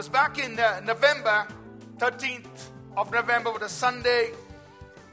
was 0.00 0.08
back 0.08 0.38
in 0.38 0.58
uh, 0.58 0.80
November, 0.82 1.46
13th 1.98 2.70
of 2.96 3.12
November, 3.12 3.50
was 3.50 3.60
a 3.60 3.68
Sunday, 3.68 4.30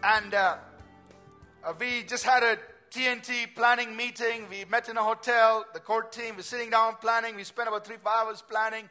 and 0.02 0.34
uh, 0.34 0.56
uh, 1.62 1.74
we 1.78 2.04
just 2.04 2.24
had 2.24 2.42
a 2.42 2.58
TNT 2.90 3.54
planning 3.54 3.98
meeting. 3.98 4.46
We 4.50 4.64
met 4.64 4.88
in 4.88 4.96
a 4.96 5.04
hotel. 5.04 5.66
The 5.74 5.82
court 5.82 6.14
team 6.14 6.38
was 6.38 6.46
sitting 6.46 6.70
down 6.70 6.96
planning. 7.02 7.36
We 7.36 7.44
spent 7.44 7.68
about 7.68 7.86
three, 7.86 7.98
five 7.98 8.28
hours 8.28 8.42
planning. 8.50 8.88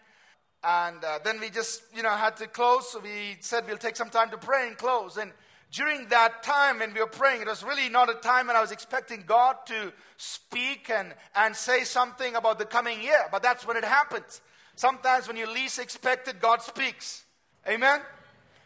And 0.62 1.02
uh, 1.02 1.20
then 1.24 1.40
we 1.40 1.48
just, 1.48 1.80
you 1.94 2.02
know, 2.02 2.10
had 2.10 2.36
to 2.36 2.46
close. 2.46 2.92
So 2.92 3.00
we 3.00 3.38
said 3.40 3.64
we'll 3.66 3.78
take 3.78 3.96
some 3.96 4.10
time 4.10 4.28
to 4.32 4.36
pray 4.36 4.68
and 4.68 4.76
close. 4.76 5.16
And 5.16 5.32
during 5.72 6.08
that 6.08 6.42
time 6.42 6.80
when 6.80 6.92
we 6.92 7.00
were 7.00 7.06
praying, 7.06 7.40
it 7.40 7.46
was 7.46 7.64
really 7.64 7.88
not 7.88 8.10
a 8.10 8.20
time 8.20 8.48
when 8.48 8.56
I 8.56 8.60
was 8.60 8.70
expecting 8.70 9.24
God 9.26 9.56
to 9.68 9.94
speak 10.18 10.90
and, 10.90 11.14
and 11.34 11.56
say 11.56 11.84
something 11.84 12.34
about 12.36 12.58
the 12.58 12.66
coming 12.66 13.02
year. 13.02 13.24
But 13.32 13.42
that's 13.42 13.66
when 13.66 13.78
it 13.78 13.84
happens. 13.84 14.42
Sometimes 14.76 15.26
when 15.26 15.38
you 15.38 15.52
least 15.52 15.78
expect 15.78 16.28
it, 16.28 16.40
God 16.40 16.62
speaks. 16.62 17.24
Amen? 17.66 18.00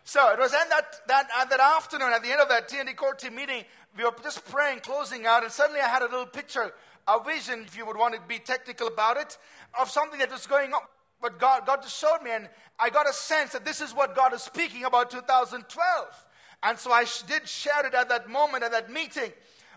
So 0.05 0.33
it 0.33 0.39
was 0.39 0.53
in 0.53 0.69
that, 0.69 0.97
that, 1.07 1.29
uh, 1.39 1.45
that 1.45 1.61
afternoon, 1.61 2.13
at 2.13 2.23
the 2.23 2.33
end 2.33 2.41
of 2.41 2.49
that 2.49 2.69
TND 2.69 2.97
court 2.97 3.21
team 3.21 3.37
meeting, 3.37 3.65
we 3.97 4.05
were 4.05 4.13
just 4.23 4.45
praying, 4.51 4.81
closing 4.81 5.25
out, 5.25 5.45
and 5.45 5.53
suddenly 5.53 5.81
I 5.81 5.89
had 5.89 6.03
a 6.03 6.07
little 6.07 6.27
picture, 6.27 6.73
a 7.07 7.23
vision, 7.23 7.63
if 7.65 7.77
you 7.77 7.87
would 7.87 7.97
want 7.97 8.15
to 8.15 8.21
be 8.27 8.39
technical 8.41 8.89
about 8.89 9.17
it, 9.17 9.39
of 9.81 9.89
something 9.89 10.19
that 10.19 10.33
was 10.33 10.47
going 10.47 10.73
on. 10.73 10.81
But 11.21 11.39
God, 11.39 11.65
God 11.65 11.83
just 11.83 11.99
showed 11.99 12.23
me, 12.25 12.33
and 12.33 12.49
I 12.79 12.91
got 12.91 13.09
a 13.09 13.13
sense 13.13 13.53
that 13.53 13.65
this 13.65 13.81
is 13.81 13.95
what 13.95 14.17
God 14.17 14.33
is 14.35 14.43
speaking 14.43 14.85
about 14.85 15.11
2012. 15.11 16.29
And 16.63 16.79
so 16.79 16.91
I 16.91 17.05
did 17.29 17.49
share 17.49 17.87
it 17.87 17.95
at 17.95 18.09
that 18.09 18.29
moment, 18.29 18.65
at 18.65 18.73
that 18.73 18.91
meeting. 18.91 19.33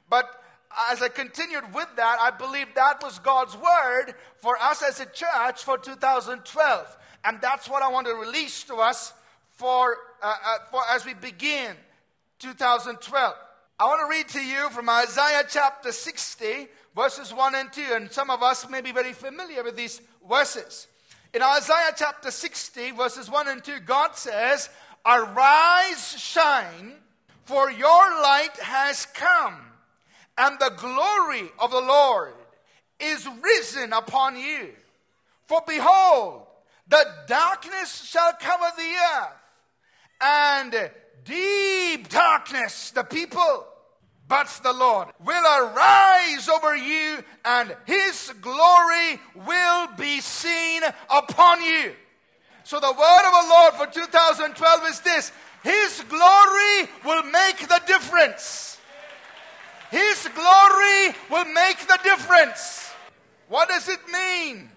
But 0.09 0.25
as 0.91 1.01
I 1.01 1.09
continued 1.09 1.73
with 1.73 1.87
that, 1.95 2.17
I 2.19 2.31
believe 2.31 2.67
that 2.75 3.01
was 3.03 3.19
God's 3.19 3.55
word 3.55 4.13
for 4.37 4.57
us 4.61 4.81
as 4.81 4.99
a 4.99 5.05
church 5.05 5.63
for 5.63 5.77
2012. 5.77 6.97
And 7.25 7.39
that's 7.41 7.69
what 7.69 7.83
I 7.83 7.89
want 7.89 8.07
to 8.07 8.13
release 8.13 8.63
to 8.65 8.75
us 8.75 9.13
for, 9.51 9.97
uh, 10.21 10.35
uh, 10.45 10.57
for 10.71 10.81
as 10.89 11.05
we 11.05 11.13
begin 11.13 11.75
2012. 12.39 13.33
I 13.79 13.85
want 13.85 14.01
to 14.01 14.09
read 14.09 14.27
to 14.29 14.45
you 14.45 14.69
from 14.69 14.89
Isaiah 14.89 15.43
chapter 15.49 15.91
60, 15.91 16.67
verses 16.95 17.33
1 17.33 17.55
and 17.55 17.71
2. 17.71 17.81
And 17.93 18.11
some 18.11 18.29
of 18.29 18.43
us 18.43 18.69
may 18.69 18.81
be 18.81 18.91
very 18.91 19.13
familiar 19.13 19.63
with 19.63 19.75
these 19.75 20.01
verses. 20.27 20.87
In 21.33 21.41
Isaiah 21.41 21.93
chapter 21.95 22.29
60, 22.29 22.91
verses 22.91 23.29
1 23.29 23.47
and 23.47 23.63
2, 23.63 23.79
God 23.85 24.15
says, 24.15 24.69
Arise, 25.05 26.15
shine, 26.19 26.93
for 27.43 27.71
your 27.71 27.87
light 28.21 28.55
has 28.61 29.05
come, 29.07 29.55
and 30.37 30.57
the 30.59 30.73
glory 30.77 31.49
of 31.59 31.71
the 31.71 31.81
Lord 31.81 32.33
is 32.99 33.27
risen 33.41 33.93
upon 33.93 34.37
you. 34.37 34.69
For 35.45 35.61
behold, 35.67 36.47
the 36.87 37.05
darkness 37.27 38.05
shall 38.05 38.33
cover 38.39 38.71
the 38.77 38.93
earth, 39.17 39.33
and 40.21 40.91
deep 41.25 42.09
darkness 42.09 42.91
the 42.91 43.03
people. 43.03 43.67
But 44.27 44.47
the 44.63 44.73
Lord 44.73 45.09
will 45.23 45.43
arise 45.43 46.47
over 46.49 46.75
you, 46.75 47.23
and 47.43 47.75
his 47.85 48.33
glory 48.41 49.19
will 49.35 49.87
be 49.97 50.21
seen 50.21 50.81
upon 51.09 51.61
you. 51.61 51.93
So 52.63 52.79
the 52.79 52.91
word 52.91 53.27
of 53.27 53.43
the 53.43 53.49
Lord 53.49 53.73
for 53.73 53.87
2012 53.87 54.89
is 54.89 54.99
this 55.01 55.31
His 55.63 56.03
glory 56.07 56.89
will 57.05 57.23
make 57.23 57.67
the 57.67 57.81
difference. 57.85 58.72
His 59.93 60.27
glory 60.33 61.15
will 61.29 61.45
make 61.53 61.77
the 61.85 61.99
difference. 62.03 62.91
What 63.47 63.69
does 63.69 63.87
it 63.87 63.99
mean? 64.11 64.71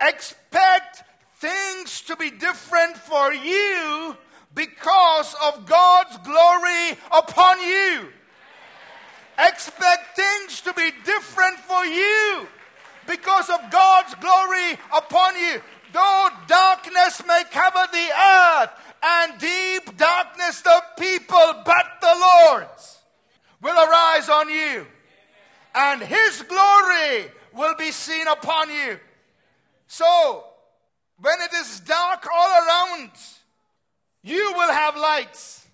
Expect 0.00 1.02
things 1.36 2.00
to 2.06 2.16
be 2.16 2.30
different 2.30 2.96
for 2.96 3.34
you 3.34 4.16
because 4.54 5.36
of 5.44 5.66
God's 5.66 6.16
glory 6.24 6.98
upon 7.12 7.60
you. 7.60 8.08
Expect 9.38 10.16
things 10.16 10.62
to 10.62 10.72
be 10.72 10.90
different 11.04 11.58
for 11.58 11.84
you 11.84 12.48
because 13.06 13.50
of 13.50 13.70
God's 13.70 14.14
glory 14.14 14.72
upon 14.96 15.38
you. 15.38 15.60
Though 15.92 16.28
darkness 16.46 17.22
may 17.28 17.42
cover 17.50 17.86
the 17.92 18.08
earth 18.18 18.70
and 19.02 19.38
deep 19.38 19.98
darkness 19.98 20.62
the 20.62 20.82
people, 20.98 21.62
but 21.66 21.86
the 22.00 22.16
Lord's 22.18 22.99
will 23.62 23.76
arise 23.76 24.28
on 24.28 24.48
you, 24.48 24.86
and 25.74 26.02
his 26.02 26.42
glory 26.42 27.30
will 27.52 27.74
be 27.76 27.90
seen 27.90 28.26
upon 28.26 28.70
you. 28.70 28.98
So, 29.86 30.44
when 31.20 31.34
it 31.40 31.52
is 31.54 31.80
dark 31.80 32.26
all 32.32 32.66
around, 32.66 33.10
you 34.22 34.52
will 34.56 34.72
have 34.72 34.96
lights. 34.96 35.66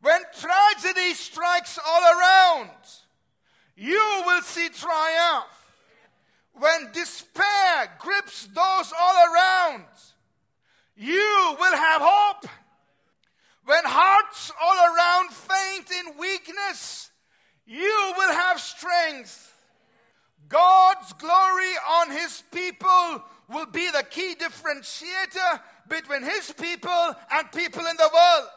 When 0.00 0.20
tragedy 0.38 1.14
strikes 1.14 1.78
all 1.86 2.02
around, 2.02 2.70
you 3.76 4.22
will 4.26 4.42
see 4.42 4.68
triumph. 4.68 5.46
When 6.54 6.92
despair 6.92 7.92
grips 7.98 8.46
those 8.46 8.92
all 8.98 9.32
around, 9.32 9.84
you 10.96 11.56
will 11.58 11.76
have 11.76 12.02
hope. 12.04 12.46
When 13.64 13.84
hearts 13.84 14.50
all 14.60 14.94
around 14.94 15.30
faint 15.30 15.90
in 15.90 16.18
weakness, 16.18 17.10
you 17.66 18.12
will 18.16 18.32
have 18.32 18.60
strength. 18.60 19.48
God's 20.48 21.12
glory 21.14 21.74
on 22.00 22.10
his 22.10 22.42
people 22.52 23.22
will 23.48 23.66
be 23.66 23.88
the 23.90 24.04
key 24.10 24.34
differentiator 24.34 25.60
between 25.88 26.22
his 26.22 26.52
people 26.52 27.14
and 27.30 27.52
people 27.52 27.86
in 27.86 27.96
the 27.96 28.10
world. 28.12 28.48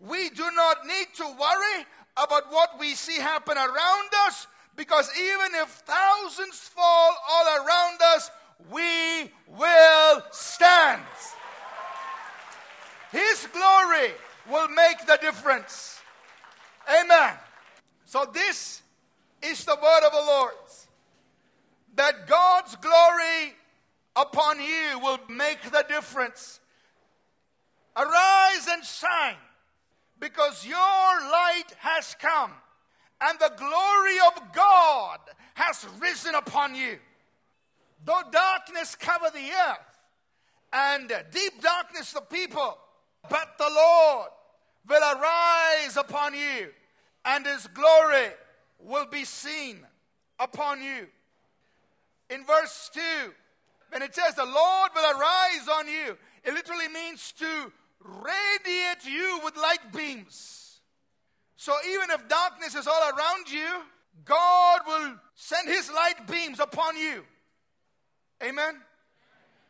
We 0.00 0.30
do 0.30 0.50
not 0.54 0.86
need 0.86 1.06
to 1.16 1.24
worry 1.24 1.86
about 2.16 2.50
what 2.50 2.78
we 2.78 2.94
see 2.94 3.18
happen 3.18 3.56
around 3.56 4.10
us 4.26 4.46
because 4.76 5.10
even 5.18 5.54
if 5.54 5.68
thousands 5.68 6.58
fall 6.58 7.14
all 7.30 7.46
around 7.56 8.00
us, 8.16 8.30
we 8.70 9.30
will 9.48 10.22
stand. 10.30 11.02
His 13.12 13.48
glory 13.52 14.12
will 14.50 14.68
make 14.68 15.06
the 15.06 15.18
difference. 15.20 16.00
Amen. 16.88 17.34
So, 18.04 18.28
this 18.32 18.82
is 19.42 19.64
the 19.64 19.76
word 19.80 20.06
of 20.06 20.12
the 20.12 20.18
Lord 20.18 20.54
that 21.96 22.26
God's 22.26 22.76
glory 22.76 23.54
upon 24.16 24.60
you 24.60 24.98
will 25.00 25.18
make 25.28 25.62
the 25.70 25.84
difference. 25.88 26.60
Arise 27.96 28.68
and 28.70 28.84
shine 28.84 29.36
because 30.18 30.64
your 30.64 30.76
light 30.78 31.64
has 31.78 32.14
come 32.20 32.52
and 33.20 33.38
the 33.38 33.52
glory 33.56 34.16
of 34.28 34.52
God 34.54 35.18
has 35.54 35.86
risen 36.00 36.34
upon 36.34 36.74
you. 36.74 36.98
Though 38.04 38.22
darkness 38.30 38.94
cover 38.94 39.26
the 39.32 39.50
earth 39.68 39.98
and 40.72 41.12
deep 41.32 41.60
darkness 41.60 42.12
the 42.12 42.22
people, 42.22 42.78
but 43.28 43.58
the 43.58 43.68
Lord 43.68 44.28
will 44.88 45.02
arise 45.02 45.96
upon 45.96 46.34
you 46.34 46.68
and 47.24 47.46
his 47.46 47.66
glory 47.68 48.28
will 48.78 49.06
be 49.06 49.24
seen 49.24 49.80
upon 50.38 50.82
you. 50.82 51.06
In 52.30 52.44
verse 52.44 52.90
2, 52.94 53.00
when 53.90 54.02
it 54.02 54.14
says 54.14 54.34
the 54.34 54.44
Lord 54.44 54.90
will 54.94 55.18
arise 55.18 55.68
on 55.72 55.88
you, 55.88 56.16
it 56.44 56.54
literally 56.54 56.88
means 56.88 57.32
to 57.32 57.72
radiate 58.02 59.04
you 59.04 59.40
with 59.44 59.56
light 59.56 59.92
beams. 59.94 60.80
So 61.56 61.74
even 61.88 62.10
if 62.10 62.26
darkness 62.28 62.74
is 62.74 62.86
all 62.86 63.10
around 63.10 63.50
you, 63.50 63.82
God 64.24 64.80
will 64.86 65.14
send 65.34 65.68
his 65.68 65.90
light 65.92 66.26
beams 66.30 66.60
upon 66.60 66.96
you. 66.96 67.22
Amen. 68.42 68.76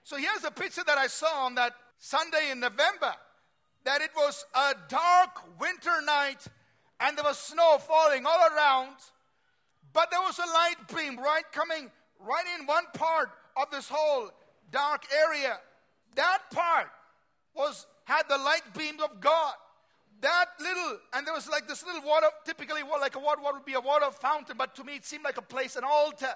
So 0.05 0.17
here's 0.17 0.45
a 0.45 0.51
picture 0.51 0.83
that 0.87 0.99
I 0.99 1.09
saw 1.09 1.47
on 1.47 1.57
that 1.57 1.73
Sunday 1.99 2.51
in 2.51 2.61
November 2.61 3.15
that 3.85 4.01
it 4.01 4.11
was 4.17 4.45
a 4.55 4.75
dark 4.89 5.61
winter 5.61 6.03
night 6.05 6.47
and 7.01 7.17
there 7.17 7.25
was 7.25 7.39
snow 7.39 7.79
falling 7.79 8.27
all 8.27 8.49
around, 8.55 8.97
but 9.93 10.11
there 10.11 10.21
was 10.21 10.39
a 10.39 10.47
light 10.47 10.77
beam 10.95 11.19
right 11.19 11.45
coming 11.53 11.91
right 12.21 12.45
in 12.59 12.67
one 12.67 12.85
part 12.95 13.31
of 13.57 13.71
this 13.71 13.89
whole 13.89 14.31
dark 14.71 15.05
area. 15.27 15.59
That 16.17 16.39
part 16.53 16.91
was 17.55 17.87
had 18.05 18.23
the 18.29 18.39
light 18.39 18.75
beam 18.77 19.01
of 19.01 19.21
God 19.21 19.55
that 20.21 20.47
little, 20.61 20.99
and 21.15 21.27
there 21.27 21.35
was 21.35 21.49
like 21.49 21.67
this 21.67 21.85
little 21.85 22.03
water, 22.03 22.27
typically 22.45 22.83
like 22.83 23.17
a 23.17 23.19
water, 23.19 23.41
water 23.41 23.57
would 23.57 23.65
be 23.65 23.75
a 23.75 23.81
water 23.81 24.11
fountain, 24.11 24.57
but 24.59 24.75
to 24.77 24.85
me 24.85 24.97
it 24.97 25.05
seemed 25.05 25.25
like 25.25 25.39
a 25.39 25.43
place, 25.43 25.77
an 25.77 25.85
altar. 25.85 26.35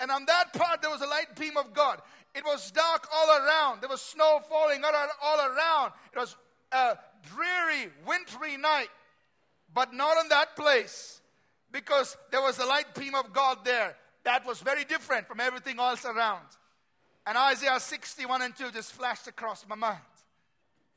And 0.00 0.10
on 0.10 0.24
that 0.26 0.52
part 0.54 0.80
there 0.80 0.90
was 0.90 1.02
a 1.02 1.06
light 1.06 1.36
beam 1.38 1.56
of 1.56 1.72
God. 1.72 2.00
It 2.34 2.44
was 2.44 2.70
dark 2.70 3.08
all 3.14 3.38
around. 3.38 3.80
There 3.80 3.88
was 3.88 4.00
snow 4.00 4.40
falling 4.48 4.82
all, 4.84 4.92
all 5.22 5.40
around. 5.40 5.92
It 6.12 6.18
was 6.18 6.36
a 6.72 6.96
dreary, 7.34 7.90
wintry 8.06 8.56
night. 8.56 8.88
But 9.72 9.92
not 9.92 10.16
on 10.16 10.28
that 10.30 10.56
place, 10.56 11.20
because 11.70 12.16
there 12.30 12.40
was 12.40 12.58
a 12.58 12.64
light 12.64 12.94
beam 12.94 13.14
of 13.14 13.32
God 13.32 13.58
there. 13.64 13.96
That 14.24 14.46
was 14.46 14.60
very 14.60 14.84
different 14.84 15.28
from 15.28 15.40
everything 15.40 15.78
else 15.78 16.04
around. 16.04 16.46
And 17.26 17.36
Isaiah 17.36 17.78
61 17.78 18.42
and 18.42 18.56
2 18.56 18.70
just 18.70 18.92
flashed 18.92 19.26
across 19.26 19.66
my 19.68 19.74
mind. 19.74 20.00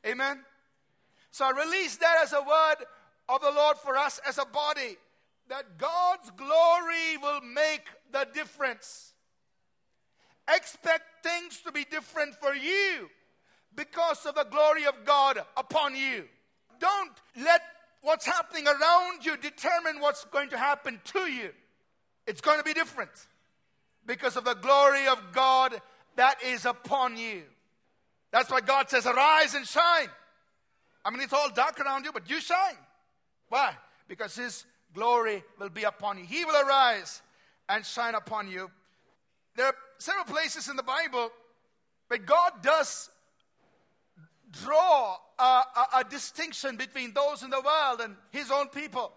Amen. 0.06 0.40
So 1.32 1.46
I 1.46 1.52
release 1.52 1.98
that 1.98 2.20
as 2.24 2.34
a 2.34 2.42
word 2.42 2.86
of 3.30 3.42
the 3.42 3.52
Lord 3.52 3.78
for 3.78 3.98
us 3.98 4.20
as 4.28 4.38
a 4.38 4.46
body 4.46 4.98
that 5.50 5.78
God's 5.78 6.32
glory 6.38 7.18
will 7.22 7.42
make 7.42 7.84
the 8.12 8.26
difference. 8.34 9.14
Expect 10.54 11.04
things 11.24 11.60
to 11.66 11.72
be 11.72 11.84
different 11.84 12.36
for 12.36 12.54
you 12.56 13.10
because 13.76 14.26
of 14.26 14.36
the 14.36 14.44
glory 14.44 14.86
of 14.86 15.06
God 15.06 15.40
upon 15.56 15.96
you. 15.96 16.26
Don't 16.80 17.12
let 17.38 17.62
what's 18.02 18.26
happening 18.26 18.68
around 18.68 19.26
you 19.26 19.38
determine 19.38 20.00
what's 20.00 20.26
going 20.26 20.50
to 20.50 20.58
happen 20.58 21.00
to 21.06 21.20
you. 21.20 21.52
It's 22.28 22.42
going 22.42 22.58
to 22.58 22.64
be 22.64 22.74
different 22.74 23.12
because 24.06 24.36
of 24.36 24.46
the 24.46 24.56
glory 24.56 25.08
of 25.08 25.20
God 25.32 25.80
that 26.16 26.42
is 26.44 26.66
upon 26.66 27.18
you. 27.18 27.44
That's 28.32 28.50
why 28.50 28.62
God 28.62 28.90
says, 28.90 29.06
Arise 29.06 29.56
and 29.56 29.66
shine. 29.66 30.08
I 31.04 31.10
mean, 31.10 31.22
it's 31.22 31.34
all 31.34 31.50
dark 31.50 31.80
around 31.80 32.06
you, 32.06 32.12
but 32.12 32.30
you 32.30 32.40
shine. 32.40 32.78
Why? 33.50 33.76
Because 34.08 34.36
His 34.36 34.66
glory 34.94 35.44
will 35.60 35.70
be 35.70 35.84
upon 35.84 36.18
you. 36.18 36.26
He 36.26 36.46
will 36.46 36.56
arise 36.56 37.22
and 37.70 37.86
shine 37.86 38.16
upon 38.16 38.50
you. 38.50 38.70
There 39.56 39.66
are 39.66 39.76
several 39.98 40.26
places 40.26 40.70
in 40.70 40.76
the 40.76 40.84
Bible 40.84 41.32
where 42.08 42.20
God 42.20 42.52
does 42.62 43.10
draw 44.52 45.18
a, 45.40 45.44
a, 45.44 45.86
a, 45.98 46.04
distinction 46.10 46.76
between 46.76 47.14
those 47.14 47.44
in 47.44 47.50
the 47.50 47.62
world 47.62 48.02
and 48.02 48.16
his 48.32 48.52
own 48.52 48.68
people. 48.68 49.12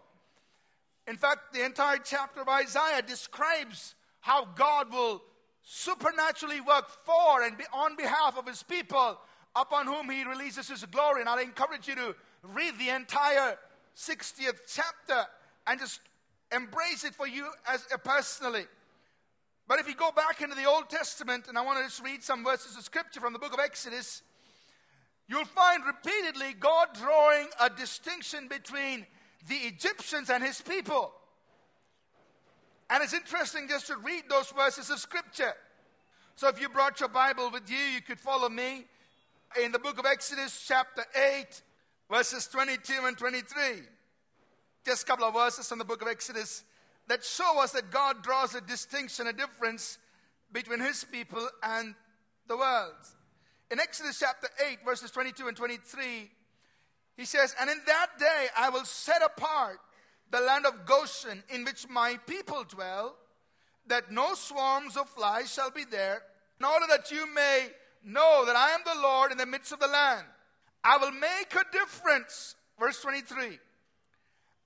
In 1.07 1.17
fact, 1.17 1.53
the 1.53 1.65
entire 1.65 1.99
chapter 1.99 2.41
of 2.41 2.49
Isaiah 2.49 3.03
describes 3.03 3.95
how 4.21 4.47
God 4.55 4.93
will 4.93 5.23
supernaturally 5.63 6.61
work 6.61 6.89
for 6.89 7.43
and 7.43 7.59
be 7.59 7.65
on 7.73 7.97
behalf 7.97 8.39
of 8.39 8.47
his 8.47 8.63
people 8.63 9.19
upon 9.57 9.87
whom 9.87 10.11
he 10.11 10.25
releases 10.25 10.69
his 10.69 10.85
glory. 10.85 11.21
And 11.21 11.29
I 11.29 11.43
encourage 11.43 11.89
you 11.89 11.95
to 11.97 12.15
read 12.43 12.79
the 12.79 12.91
entire 12.91 13.59
60th 13.97 14.61
chapter 14.67 15.27
and 15.67 15.81
just 15.81 16.01
embrace 16.53 17.05
it 17.05 17.15
for 17.15 17.27
you 17.27 17.49
as 17.69 17.87
uh, 17.93 17.97
personally. 17.99 18.67
But 19.67 19.81
if 19.81 19.89
you 19.89 19.95
go 19.95 20.13
back 20.13 20.43
into 20.43 20.55
the 20.55 20.67
Old 20.67 20.91
Testament, 20.91 21.49
and 21.49 21.57
I 21.57 21.63
want 21.63 21.79
to 21.79 21.85
just 21.85 22.03
read 22.03 22.23
some 22.23 22.45
verses 22.45 22.77
of 22.77 22.85
scripture 22.85 23.21
from 23.21 23.33
the 23.33 23.39
book 23.39 23.55
of 23.55 23.61
Exodus, 23.61 24.23
you'll 25.29 25.45
find 25.45 25.85
repeatedly 25.85 26.55
God 26.59 26.89
drawing 26.95 27.49
a 27.61 27.71
distinction 27.71 28.49
between 28.49 29.07
the 29.49 29.55
Egyptians 29.55 30.31
and 30.31 30.43
his 30.43 30.61
people. 30.61 31.13
And 32.91 33.03
it's 33.03 33.15
interesting 33.15 33.67
just 33.69 33.87
to 33.89 33.97
read 33.97 34.25
those 34.29 34.51
verses 34.51 34.91
of 34.91 34.99
scripture. 34.99 35.55
So 36.37 36.49
if 36.49 36.61
you 36.61 36.69
brought 36.69 37.01
your 37.01 37.09
Bible 37.09 37.51
with 37.51 37.71
you, 37.71 37.77
you 37.77 38.01
could 38.01 38.21
follow 38.21 38.49
me 38.49 38.87
in 39.63 39.73
the 39.73 39.79
book 39.79 39.99
of 39.99 40.07
Exodus, 40.07 40.65
chapter 40.67 41.05
8, 41.39 41.63
verses 42.11 42.47
22 42.49 42.93
and 43.05 43.17
23. 43.17 43.83
Just 44.85 45.05
a 45.05 45.07
couple 45.07 45.25
of 45.25 45.35
verses 45.35 45.69
from 45.69 45.79
the 45.79 45.85
book 45.85 46.03
of 46.03 46.09
Exodus 46.09 46.65
that 47.09 47.25
show 47.25 47.63
us 47.63 47.73
that 47.73 47.91
God 47.91 48.23
draws 48.23 48.55
a 48.55 48.61
distinction, 48.61 49.27
a 49.27 49.33
difference 49.33 49.99
between 50.53 50.81
his 50.81 51.05
people 51.05 51.47
and 51.63 51.95
the 52.49 52.57
world. 52.57 52.95
In 53.75 53.81
Exodus 53.81 54.21
chapter 54.21 54.47
8, 54.71 54.85
verses 54.85 55.11
22 55.11 55.49
and 55.49 55.57
23, 55.57 56.31
he 57.17 57.25
says, 57.25 57.57
And 57.61 57.69
in 57.69 57.79
that 57.89 58.07
day 58.21 58.47
I 58.57 58.71
will 58.71 58.85
set 58.85 59.21
apart 59.21 59.81
the 60.31 60.39
land 60.39 60.65
of 60.65 60.87
Goshen 60.87 61.43
in 61.49 61.65
which 61.65 61.89
my 61.89 62.17
people 62.25 62.63
dwell, 62.63 63.17
that 63.89 64.13
no 64.13 64.35
swarms 64.35 64.97
of 64.97 65.09
flies 65.09 65.53
shall 65.53 65.73
be 65.73 65.83
there, 65.83 66.23
in 66.61 66.67
order 66.67 66.87
that 66.89 67.11
you 67.11 67.27
may 67.35 67.67
know 68.05 68.45
that 68.47 68.55
I 68.55 68.71
am 68.75 68.83
the 68.85 69.03
Lord 69.03 69.33
in 69.33 69.39
the 69.39 69.45
midst 69.45 69.73
of 69.73 69.81
the 69.81 69.89
land. 69.89 70.25
I 70.85 70.99
will 70.99 71.11
make 71.11 71.53
a 71.57 71.73
difference. 71.73 72.55
Verse 72.79 73.03
23. 73.03 73.59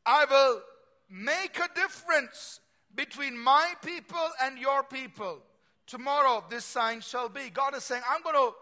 I 0.05 0.27
will 0.31 0.61
make 1.09 1.59
a 1.59 1.75
difference 1.75 2.61
between 2.95 3.39
my 3.39 3.73
people 3.83 4.29
and 4.43 4.59
your 4.59 4.83
people. 4.83 5.39
Tomorrow, 5.87 6.45
this 6.51 6.67
sign 6.67 7.01
shall 7.01 7.31
be. 7.31 7.49
God 7.49 7.75
is 7.75 7.85
saying, 7.85 8.03
I'm 8.07 8.23
going 8.23 8.35
to 8.35 8.55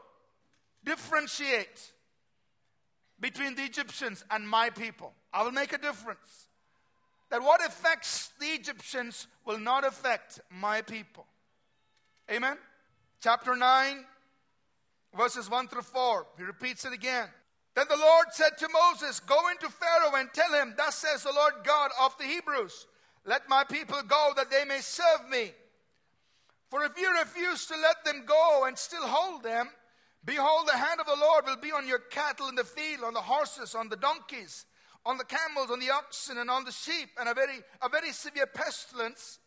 differentiate 0.86 1.92
between 3.20 3.54
the 3.54 3.62
Egyptians 3.62 4.24
and 4.30 4.48
my 4.48 4.70
people. 4.70 5.12
I 5.32 5.42
will 5.42 5.52
make 5.52 5.72
a 5.72 5.78
difference. 5.78 6.46
That 7.30 7.42
what 7.42 7.64
affects 7.64 8.30
the 8.40 8.46
Egyptians 8.46 9.26
will 9.44 9.58
not 9.58 9.84
affect 9.84 10.40
my 10.48 10.80
people. 10.80 11.26
Amen. 12.30 12.56
Chapter 13.20 13.56
9, 13.56 14.04
verses 15.16 15.50
1 15.50 15.68
through 15.68 15.82
4. 15.82 16.26
He 16.38 16.44
repeats 16.44 16.84
it 16.84 16.92
again. 16.92 17.28
Then 17.74 17.86
the 17.90 17.96
Lord 17.96 18.26
said 18.30 18.56
to 18.58 18.68
Moses, 18.68 19.20
Go 19.20 19.50
into 19.50 19.68
Pharaoh 19.68 20.14
and 20.16 20.32
tell 20.32 20.52
him, 20.52 20.74
Thus 20.76 20.94
says 20.96 21.24
the 21.24 21.32
Lord 21.32 21.54
God 21.64 21.90
of 22.00 22.16
the 22.18 22.24
Hebrews, 22.24 22.86
Let 23.24 23.48
my 23.48 23.64
people 23.64 24.00
go 24.06 24.32
that 24.36 24.50
they 24.50 24.64
may 24.64 24.80
serve 24.80 25.28
me. 25.30 25.50
For 26.70 26.84
if 26.84 26.98
you 26.98 27.12
refuse 27.18 27.66
to 27.66 27.74
let 27.76 28.04
them 28.04 28.24
go 28.26 28.64
and 28.66 28.78
still 28.78 29.06
hold 29.06 29.42
them, 29.42 29.68
behold, 30.26 30.66
the 30.66 30.76
hand 30.76 31.00
of 31.00 31.06
the 31.06 31.16
Lord 31.16 31.46
will 31.46 31.56
be 31.56 31.72
on 31.72 31.88
your 31.88 32.00
cattle 32.00 32.48
in 32.48 32.54
the 32.54 32.64
field, 32.64 33.04
on 33.04 33.14
the 33.14 33.20
horses, 33.20 33.74
on 33.74 33.88
the 33.88 33.96
donkeys, 33.96 34.66
on 35.06 35.16
the 35.16 35.24
camels, 35.24 35.70
on 35.70 35.78
the 35.78 35.90
oxen, 35.90 36.36
and 36.38 36.50
on 36.50 36.64
the 36.64 36.72
sheep, 36.72 37.08
and 37.18 37.28
a 37.28 37.34
very, 37.34 37.60
a 37.80 37.88
very 37.88 38.12
severe 38.12 38.46
pestilence. 38.46 39.38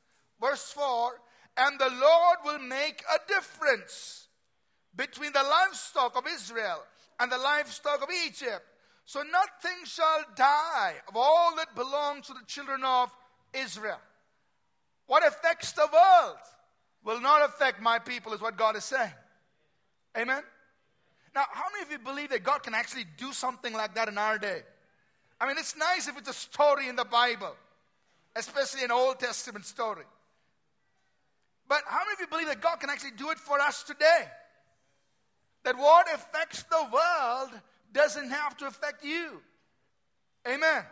Verse 0.41 0.71
4 0.71 1.11
And 1.57 1.77
the 1.79 1.89
Lord 1.89 2.37
will 2.45 2.59
make 2.59 3.03
a 3.13 3.19
difference 3.27 4.27
between 4.95 5.33
the 5.33 5.43
livestock 5.43 6.17
of 6.17 6.23
Israel 6.27 6.81
and 7.19 7.31
the 7.31 7.37
livestock 7.37 8.01
of 8.01 8.09
Egypt. 8.25 8.63
So 9.05 9.21
nothing 9.21 9.85
shall 9.85 10.23
die 10.35 10.93
of 11.07 11.15
all 11.15 11.55
that 11.57 11.75
belongs 11.75 12.27
to 12.27 12.33
the 12.33 12.45
children 12.47 12.83
of 12.83 13.11
Israel. 13.53 13.99
What 15.07 15.25
affects 15.25 15.71
the 15.71 15.87
world 15.91 16.37
will 17.03 17.19
not 17.19 17.43
affect 17.49 17.81
my 17.81 17.99
people, 17.99 18.33
is 18.33 18.41
what 18.41 18.57
God 18.57 18.75
is 18.75 18.85
saying. 18.85 19.11
Amen? 20.17 20.43
Now, 21.39 21.45
how 21.53 21.67
many 21.71 21.83
of 21.83 21.91
you 21.91 21.99
believe 21.99 22.31
that 22.31 22.43
God 22.43 22.63
can 22.63 22.73
actually 22.73 23.05
do 23.17 23.31
something 23.31 23.71
like 23.71 23.95
that 23.95 24.09
in 24.09 24.17
our 24.17 24.37
day? 24.37 24.61
I 25.39 25.47
mean, 25.47 25.55
it's 25.57 25.77
nice 25.77 26.09
if 26.09 26.17
it's 26.17 26.29
a 26.29 26.33
story 26.33 26.89
in 26.89 26.97
the 26.97 27.05
Bible, 27.05 27.55
especially 28.35 28.83
an 28.83 28.91
Old 28.91 29.19
Testament 29.19 29.65
story. 29.65 30.03
But 31.69 31.83
how 31.85 31.99
many 31.99 32.15
of 32.15 32.19
you 32.19 32.27
believe 32.27 32.47
that 32.47 32.59
God 32.59 32.81
can 32.81 32.89
actually 32.89 33.11
do 33.17 33.29
it 33.29 33.37
for 33.37 33.57
us 33.57 33.83
today? 33.83 34.25
that 35.63 35.77
what 35.77 36.07
affects 36.13 36.63
the 36.63 36.87
world 36.91 37.49
doesn't 37.93 38.29
have 38.29 38.57
to 38.57 38.67
affect 38.67 39.03
you. 39.03 39.41
Amen. 40.47 40.83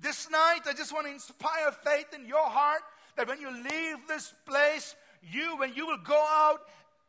This 0.00 0.30
night, 0.30 0.60
I 0.66 0.72
just 0.72 0.92
want 0.92 1.06
to 1.06 1.12
inspire 1.12 1.72
faith 1.84 2.14
in 2.14 2.26
your 2.26 2.46
heart 2.48 2.82
that 3.16 3.26
when 3.26 3.40
you 3.40 3.50
leave 3.50 3.96
this 4.06 4.32
place, 4.46 4.94
you, 5.22 5.56
when 5.58 5.74
you 5.74 5.86
will 5.86 5.98
go 6.04 6.24
out 6.28 6.60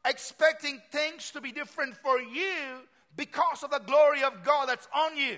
expecting 0.05 0.81
things 0.91 1.31
to 1.31 1.41
be 1.41 1.51
different 1.51 1.95
for 1.97 2.19
you 2.19 2.81
because 3.15 3.63
of 3.63 3.71
the 3.71 3.79
glory 3.79 4.23
of 4.23 4.43
God 4.43 4.69
that's 4.69 4.87
on 4.95 5.17
you. 5.17 5.37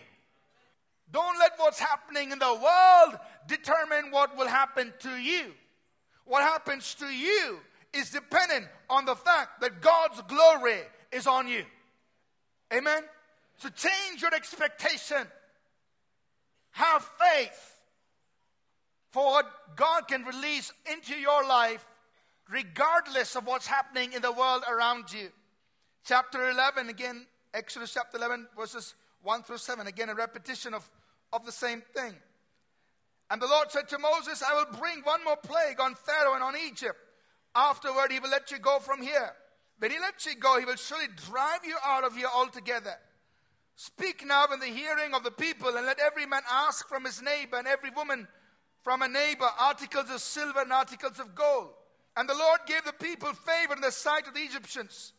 Don't 1.12 1.40
let 1.40 1.54
what's 1.58 1.80
happening 1.80 2.32
in 2.32 2.40
the 2.40 2.54
world 2.54 3.20
determine 3.48 4.12
what 4.12 4.38
will 4.38 4.48
happen 4.48 4.94
to 5.00 5.18
you. 5.18 5.54
What 6.26 6.44
happens 6.44 6.96
to 6.96 7.08
you 7.08 7.60
is 7.94 8.12
dependent 8.12 8.68
on 8.90 9.06
the 9.06 9.16
fact 9.16 9.62
that 9.62 9.82
God's 9.82 10.22
glory 10.22 10.80
is 11.12 11.28
on 11.28 11.48
you. 11.48 11.66
Amen? 12.74 13.04
So 13.58 13.70
change 13.70 14.22
your 14.22 14.34
expectation. 14.34 15.28
Have 16.72 17.10
faith 17.20 17.82
for 19.12 19.26
what 19.26 19.76
God 19.76 20.08
can 20.08 20.24
release 20.24 20.72
into 20.90 21.16
your 21.16 21.46
life, 21.46 21.86
regardless 22.50 23.36
of 23.36 23.46
what's 23.46 23.68
happening 23.68 24.14
in 24.14 24.22
the 24.22 24.32
world 24.32 24.64
around 24.70 25.12
you. 25.12 25.30
Chapter 26.04 26.50
11, 26.50 26.90
again, 26.90 27.26
Exodus 27.54 27.94
chapter 27.94 28.18
11, 28.18 28.48
verses 28.58 28.96
1 29.24 29.44
through 29.44 29.58
7. 29.58 29.88
Again, 29.88 30.10
a 30.10 30.16
repetition 30.16 30.74
of, 30.74 30.90
of 31.34 31.46
the 31.46 31.52
same 31.52 31.82
thing. 31.94 32.16
And 33.30 33.42
the 33.42 33.48
Lord 33.48 33.72
said 33.72 33.88
to 33.90 34.00
Moses, 34.00 34.44
I 34.44 34.54
will 34.54 34.78
bring 34.78 35.02
one 35.04 35.24
more 35.24 35.38
plague 35.38 35.80
on 35.80 35.96
Pharaoh 35.96 36.34
and 36.34 36.44
on 36.44 36.56
Egypt. 36.68 36.98
Afterward, 37.56 38.12
he 38.12 38.20
will 38.20 38.30
let 38.30 38.52
you 38.52 38.60
go 38.60 38.80
from 38.80 39.02
here. 39.02 39.32
When 39.80 39.92
he 39.92 40.00
lets 40.00 40.26
you 40.26 40.36
go, 40.36 40.60
he 40.60 40.66
will 40.66 40.76
surely 40.76 41.08
drive 41.28 41.62
you 41.66 41.76
out 41.86 42.04
of 42.04 42.16
here 42.16 42.30
altogether. 42.34 42.96
Speak 43.76 44.26
now 44.26 44.46
in 44.54 44.60
the 44.60 44.68
hearing 44.68 45.14
of 45.14 45.24
the 45.24 45.32
people, 45.32 45.76
and 45.76 45.86
let 45.86 46.00
every 46.00 46.26
man 46.26 46.44
ask 46.50 46.88
from 46.88 47.06
his 47.06 47.22
neighbor, 47.22 47.58
and 47.58 47.68
every 47.68 47.90
woman 47.90 48.28
from 48.84 49.02
a 49.02 49.08
neighbor 49.08 49.48
articles 49.60 50.10
of 50.10 50.22
silver 50.22 50.62
and 50.62 50.72
articles 50.72 51.20
of 51.20 51.34
gold. 51.34 51.72
And 52.18 52.28
the 52.28 52.36
Lord 52.36 52.62
gave 52.68 52.84
the 52.84 52.94
people 52.94 53.34
favor 53.34 53.74
in 53.74 53.82
the 53.82 53.92
sight 53.92 54.28
of 54.28 54.34
the 54.34 54.42
Egyptians. 54.42 55.14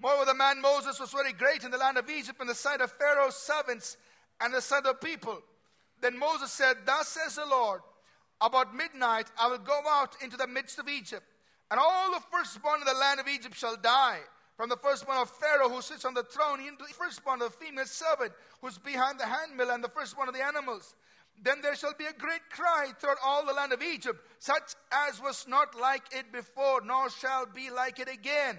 Moreover, 0.00 0.26
the 0.26 0.34
man 0.34 0.60
Moses 0.60 1.00
was 1.00 1.10
very 1.10 1.32
great 1.32 1.64
in 1.64 1.70
the 1.70 1.78
land 1.78 1.98
of 1.98 2.08
Egypt 2.08 2.40
in 2.40 2.46
the 2.46 2.54
sight 2.54 2.80
of 2.80 2.92
Pharaoh's 2.92 3.36
servants 3.36 3.96
and 4.40 4.54
the 4.54 4.60
sight 4.60 4.86
of 4.86 5.00
people. 5.00 5.38
Then 6.00 6.18
Moses 6.18 6.52
said, 6.52 6.76
Thus 6.86 7.08
says 7.08 7.34
the 7.34 7.46
Lord, 7.46 7.80
about 8.40 8.74
midnight 8.74 9.26
I 9.38 9.48
will 9.48 9.58
go 9.58 9.80
out 9.90 10.14
into 10.22 10.36
the 10.36 10.46
midst 10.46 10.78
of 10.78 10.88
Egypt 10.88 11.24
and 11.70 11.78
all 11.78 12.10
the 12.12 12.24
firstborn 12.32 12.80
in 12.80 12.86
the 12.86 12.98
land 12.98 13.20
of 13.20 13.28
Egypt 13.28 13.54
shall 13.54 13.76
die, 13.76 14.20
from 14.56 14.68
the 14.68 14.76
firstborn 14.76 15.18
of 15.18 15.30
Pharaoh 15.30 15.68
who 15.68 15.82
sits 15.82 16.04
on 16.04 16.14
the 16.14 16.22
throne, 16.22 16.60
into 16.60 16.84
the 16.84 16.94
firstborn 16.94 17.42
of 17.42 17.52
the 17.52 17.64
female 17.64 17.84
servant 17.84 18.32
who's 18.60 18.78
behind 18.78 19.20
the 19.20 19.26
handmill, 19.26 19.70
and 19.70 19.84
the 19.84 19.88
firstborn 19.88 20.28
of 20.28 20.34
the 20.34 20.44
animals. 20.44 20.94
Then 21.42 21.60
there 21.62 21.76
shall 21.76 21.94
be 21.96 22.06
a 22.06 22.12
great 22.12 22.50
cry 22.50 22.92
throughout 22.98 23.18
all 23.24 23.46
the 23.46 23.52
land 23.52 23.72
of 23.72 23.82
Egypt, 23.82 24.20
such 24.38 24.74
as 24.90 25.22
was 25.22 25.46
not 25.46 25.78
like 25.78 26.02
it 26.12 26.32
before, 26.32 26.80
nor 26.84 27.10
shall 27.10 27.46
be 27.46 27.70
like 27.70 27.98
it 28.00 28.08
again. 28.08 28.58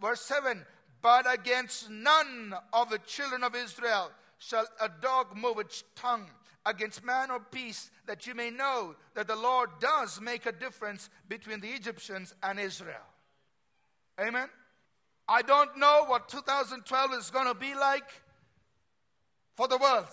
Verse 0.00 0.20
7 0.20 0.64
But 1.02 1.32
against 1.32 1.90
none 1.90 2.54
of 2.72 2.90
the 2.90 2.98
children 2.98 3.42
of 3.42 3.54
Israel 3.54 4.10
shall 4.38 4.66
a 4.80 4.88
dog 5.00 5.36
move 5.36 5.58
its 5.58 5.82
tongue 5.96 6.26
against 6.66 7.04
man 7.04 7.30
or 7.30 7.40
beast, 7.50 7.90
that 8.06 8.26
you 8.26 8.34
may 8.34 8.50
know 8.50 8.94
that 9.14 9.26
the 9.26 9.36
Lord 9.36 9.70
does 9.80 10.20
make 10.20 10.46
a 10.46 10.52
difference 10.52 11.10
between 11.28 11.60
the 11.60 11.68
Egyptians 11.68 12.34
and 12.42 12.58
Israel. 12.58 13.06
Amen. 14.20 14.48
I 15.28 15.42
don't 15.42 15.76
know 15.78 16.04
what 16.06 16.28
2012 16.28 17.12
is 17.14 17.30
going 17.30 17.46
to 17.46 17.54
be 17.54 17.74
like 17.74 18.08
for 19.56 19.68
the 19.68 19.78
world. 19.78 20.06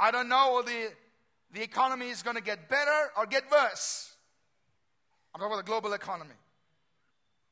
I 0.00 0.10
don't 0.10 0.30
know 0.30 0.54
whether 0.54 0.72
the, 1.52 1.62
economy 1.62 2.08
is 2.08 2.22
going 2.22 2.36
to 2.36 2.42
get 2.42 2.70
better 2.70 3.10
or 3.18 3.26
get 3.26 3.44
worse. 3.52 4.14
I'm 5.34 5.40
talking 5.40 5.52
about 5.52 5.64
the 5.64 5.70
global 5.70 5.92
economy. 5.92 6.34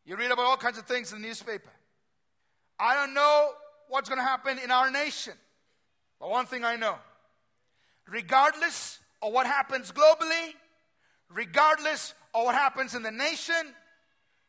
You 0.07 0.17
read 0.17 0.31
about 0.31 0.47
all 0.47 0.57
kinds 0.57 0.79
of 0.79 0.87
things 0.87 1.13
in 1.13 1.21
the 1.21 1.29
newspaper. 1.29 1.69
I 2.81 2.95
don't 2.95 3.13
know 3.13 3.51
what's 3.89 4.09
going 4.09 4.19
to 4.19 4.25
happen 4.25 4.59
in 4.59 4.71
our 4.71 4.91
nation. 4.91 5.35
But 6.19 6.31
one 6.31 6.47
thing 6.47 6.65
I 6.65 6.77
know 6.77 6.97
regardless 8.09 8.99
of 9.21 9.31
what 9.35 9.47
happens 9.47 9.93
globally, 9.93 10.55
regardless 11.29 12.15
of 12.35 12.45
what 12.45 12.55
happens 12.55 12.95
in 12.95 13.03
the 13.03 13.11
nation, 13.11 13.75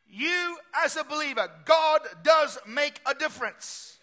you, 0.09 0.57
as 0.85 0.95
a 0.95 1.03
believer, 1.03 1.49
God 1.65 1.99
does 2.23 2.57
make 2.65 3.01
a 3.05 3.13
difference. 3.13 3.97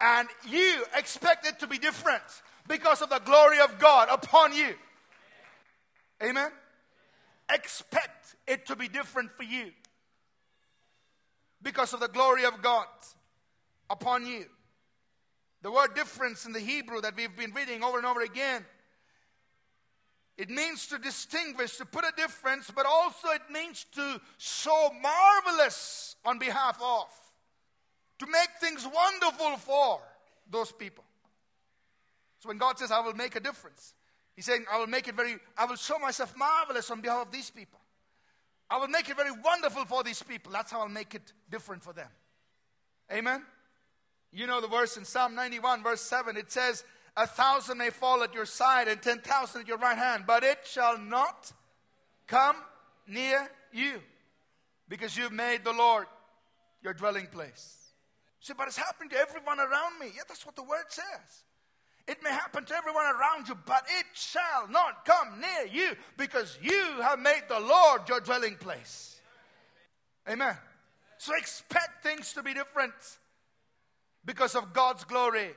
And 0.00 0.28
you 0.48 0.82
expect 0.96 1.46
it 1.46 1.60
to 1.60 1.68
be 1.68 1.78
different 1.78 2.24
because 2.68 3.02
of 3.02 3.10
the 3.10 3.20
glory 3.20 3.60
of 3.60 3.78
God 3.78 4.08
upon 4.10 4.54
you. 4.54 4.74
Amen? 6.22 6.50
Expect 7.50 8.36
it 8.46 8.66
to 8.66 8.76
be 8.76 8.88
different 8.88 9.30
for 9.30 9.42
you 9.42 9.70
because 11.62 11.92
of 11.92 12.00
the 12.00 12.08
glory 12.08 12.44
of 12.44 12.62
God 12.62 12.86
upon 13.90 14.26
you. 14.26 14.46
The 15.62 15.70
word 15.70 15.94
difference 15.94 16.44
in 16.46 16.52
the 16.52 16.60
Hebrew 16.60 17.00
that 17.00 17.16
we've 17.16 17.34
been 17.36 17.52
reading 17.52 17.82
over 17.82 17.98
and 17.98 18.06
over 18.06 18.22
again 18.22 18.64
it 20.36 20.50
means 20.50 20.86
to 20.88 20.98
distinguish, 20.98 21.76
to 21.76 21.84
put 21.84 22.04
a 22.04 22.12
difference, 22.16 22.70
but 22.74 22.86
also 22.86 23.28
it 23.28 23.42
means 23.52 23.86
to 23.94 24.20
show 24.36 24.90
marvelous 25.00 26.16
on 26.24 26.38
behalf 26.38 26.76
of, 26.82 27.06
to 28.18 28.26
make 28.26 28.48
things 28.60 28.86
wonderful 28.92 29.56
for 29.58 30.00
those 30.50 30.72
people. 30.72 31.03
So 32.44 32.48
when 32.48 32.58
God 32.58 32.78
says, 32.78 32.90
I 32.90 33.00
will 33.00 33.14
make 33.14 33.36
a 33.36 33.40
difference, 33.40 33.94
He's 34.36 34.44
saying, 34.44 34.66
I 34.70 34.76
will 34.76 34.86
make 34.86 35.08
it 35.08 35.14
very, 35.14 35.36
I 35.56 35.64
will 35.64 35.76
show 35.76 35.98
myself 35.98 36.34
marvelous 36.36 36.90
on 36.90 37.00
behalf 37.00 37.28
of 37.28 37.32
these 37.32 37.48
people. 37.48 37.80
I 38.68 38.76
will 38.76 38.88
make 38.88 39.08
it 39.08 39.16
very 39.16 39.30
wonderful 39.30 39.86
for 39.86 40.02
these 40.02 40.22
people. 40.22 40.52
That's 40.52 40.70
how 40.70 40.80
I'll 40.80 40.88
make 40.90 41.14
it 41.14 41.32
different 41.50 41.82
for 41.82 41.94
them. 41.94 42.08
Amen? 43.10 43.46
You 44.30 44.46
know 44.46 44.60
the 44.60 44.68
verse 44.68 44.98
in 44.98 45.06
Psalm 45.06 45.34
91, 45.34 45.82
verse 45.82 46.02
7, 46.02 46.36
it 46.36 46.52
says, 46.52 46.84
a 47.16 47.26
thousand 47.26 47.78
may 47.78 47.88
fall 47.88 48.22
at 48.22 48.34
your 48.34 48.44
side 48.44 48.88
and 48.88 49.00
10,000 49.00 49.62
at 49.62 49.66
your 49.66 49.78
right 49.78 49.96
hand, 49.96 50.24
but 50.26 50.44
it 50.44 50.58
shall 50.64 50.98
not 50.98 51.50
come 52.26 52.56
near 53.06 53.50
you 53.72 54.02
because 54.90 55.16
you've 55.16 55.32
made 55.32 55.64
the 55.64 55.72
Lord 55.72 56.08
your 56.82 56.92
dwelling 56.92 57.28
place. 57.28 57.92
See, 58.40 58.52
but 58.52 58.68
it's 58.68 58.76
happening 58.76 59.08
to 59.10 59.16
everyone 59.16 59.60
around 59.60 59.98
me. 59.98 60.08
Yeah, 60.14 60.24
that's 60.28 60.44
what 60.44 60.56
the 60.56 60.62
word 60.62 60.84
says. 60.90 61.44
It 62.06 62.22
may 62.22 62.30
happen 62.30 62.64
to 62.64 62.74
everyone 62.74 63.06
around 63.06 63.48
you, 63.48 63.56
but 63.64 63.84
it 63.98 64.06
shall 64.12 64.68
not 64.68 65.06
come 65.06 65.40
near 65.40 65.66
you 65.72 65.96
because 66.18 66.58
you 66.62 67.00
have 67.00 67.18
made 67.18 67.42
the 67.48 67.60
Lord 67.60 68.08
your 68.08 68.20
dwelling 68.20 68.56
place. 68.56 69.20
Amen. 70.28 70.56
So 71.16 71.34
expect 71.34 72.02
things 72.02 72.34
to 72.34 72.42
be 72.42 72.52
different 72.52 72.92
because 74.24 74.54
of 74.54 74.74
God's 74.74 75.04
glory 75.04 75.50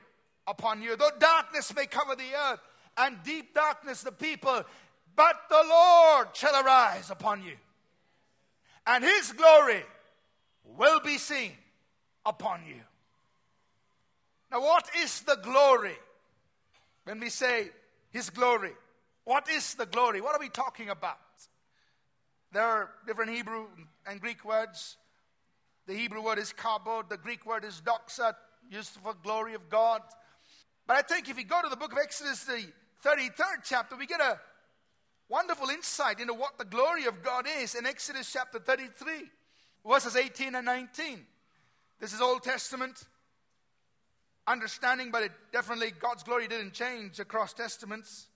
upon 0.46 0.80
you. 0.80 0.96
Though 0.96 1.10
darkness 1.18 1.74
may 1.74 1.86
cover 1.86 2.16
the 2.16 2.34
earth 2.50 2.60
and 2.96 3.18
deep 3.24 3.54
darkness 3.54 4.02
the 4.02 4.12
people, 4.12 4.62
but 5.14 5.36
the 5.50 5.62
Lord 5.68 6.28
shall 6.32 6.64
arise 6.64 7.10
upon 7.10 7.42
you. 7.42 7.56
And 8.86 9.04
his 9.04 9.32
glory 9.32 9.82
will 10.64 11.00
be 11.00 11.18
seen 11.18 11.52
upon 12.24 12.62
you. 12.66 12.80
Now, 14.50 14.62
what 14.62 14.88
is 14.98 15.20
the 15.20 15.36
glory? 15.36 15.96
When 17.08 17.20
we 17.20 17.30
say 17.30 17.70
his 18.10 18.28
glory, 18.28 18.72
what 19.24 19.48
is 19.48 19.72
the 19.76 19.86
glory? 19.86 20.20
What 20.20 20.36
are 20.36 20.38
we 20.38 20.50
talking 20.50 20.90
about? 20.90 21.16
There 22.52 22.62
are 22.62 22.90
different 23.06 23.30
Hebrew 23.30 23.64
and 24.06 24.20
Greek 24.20 24.44
words. 24.44 24.98
The 25.86 25.94
Hebrew 25.94 26.22
word 26.22 26.38
is 26.38 26.52
kabod, 26.52 27.08
the 27.08 27.16
Greek 27.16 27.46
word 27.46 27.64
is 27.64 27.80
doxa, 27.80 28.34
used 28.70 28.90
for 28.90 29.14
glory 29.22 29.54
of 29.54 29.70
God. 29.70 30.02
But 30.86 30.98
I 30.98 31.00
think 31.00 31.30
if 31.30 31.38
you 31.38 31.44
go 31.44 31.62
to 31.62 31.70
the 31.70 31.76
book 31.76 31.92
of 31.92 31.98
Exodus, 31.98 32.44
the 32.44 32.62
33rd 33.02 33.62
chapter, 33.64 33.96
we 33.96 34.04
get 34.04 34.20
a 34.20 34.38
wonderful 35.30 35.70
insight 35.70 36.20
into 36.20 36.34
what 36.34 36.58
the 36.58 36.66
glory 36.66 37.06
of 37.06 37.22
God 37.22 37.46
is 37.62 37.74
in 37.74 37.86
Exodus 37.86 38.30
chapter 38.30 38.58
33, 38.58 39.30
verses 39.90 40.14
18 40.14 40.54
and 40.54 40.66
19. 40.66 41.24
This 42.00 42.12
is 42.12 42.20
Old 42.20 42.42
Testament 42.42 43.02
understanding, 44.48 45.10
but 45.10 45.22
it 45.22 45.32
definitely 45.52 45.90
God's 45.90 46.22
glory 46.22 46.48
didn't 46.48 46.72
change 46.72 47.20
across 47.20 47.52
testaments. 47.52 48.26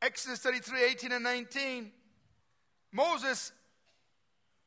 Exodus 0.00 0.38
33, 0.40 0.84
18 0.84 1.12
and 1.12 1.24
19. 1.24 1.90
Moses 2.92 3.52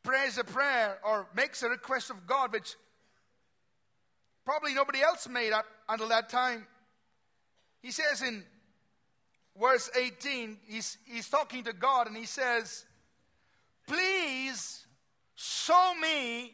prays 0.04 0.38
a 0.38 0.44
prayer 0.44 1.00
or 1.04 1.28
makes 1.36 1.64
a 1.64 1.70
request 1.70 2.10
of 2.10 2.28
God, 2.28 2.52
which 2.52 2.76
probably 4.46 4.74
nobody 4.74 5.02
else 5.02 5.28
made 5.28 5.54
up 5.54 5.66
until 5.88 6.10
that 6.10 6.30
time. 6.30 6.68
He 7.82 7.92
says 7.92 8.22
in 8.22 8.44
verse 9.60 9.90
18, 9.98 10.58
he's, 10.68 10.98
he's 11.06 11.30
talking 11.30 11.64
to 11.64 11.74
God 11.74 12.08
and 12.08 12.18
he 12.18 12.26
says, 12.26 12.86
Please 13.88 14.86
show 15.36 15.94
me 16.00 16.54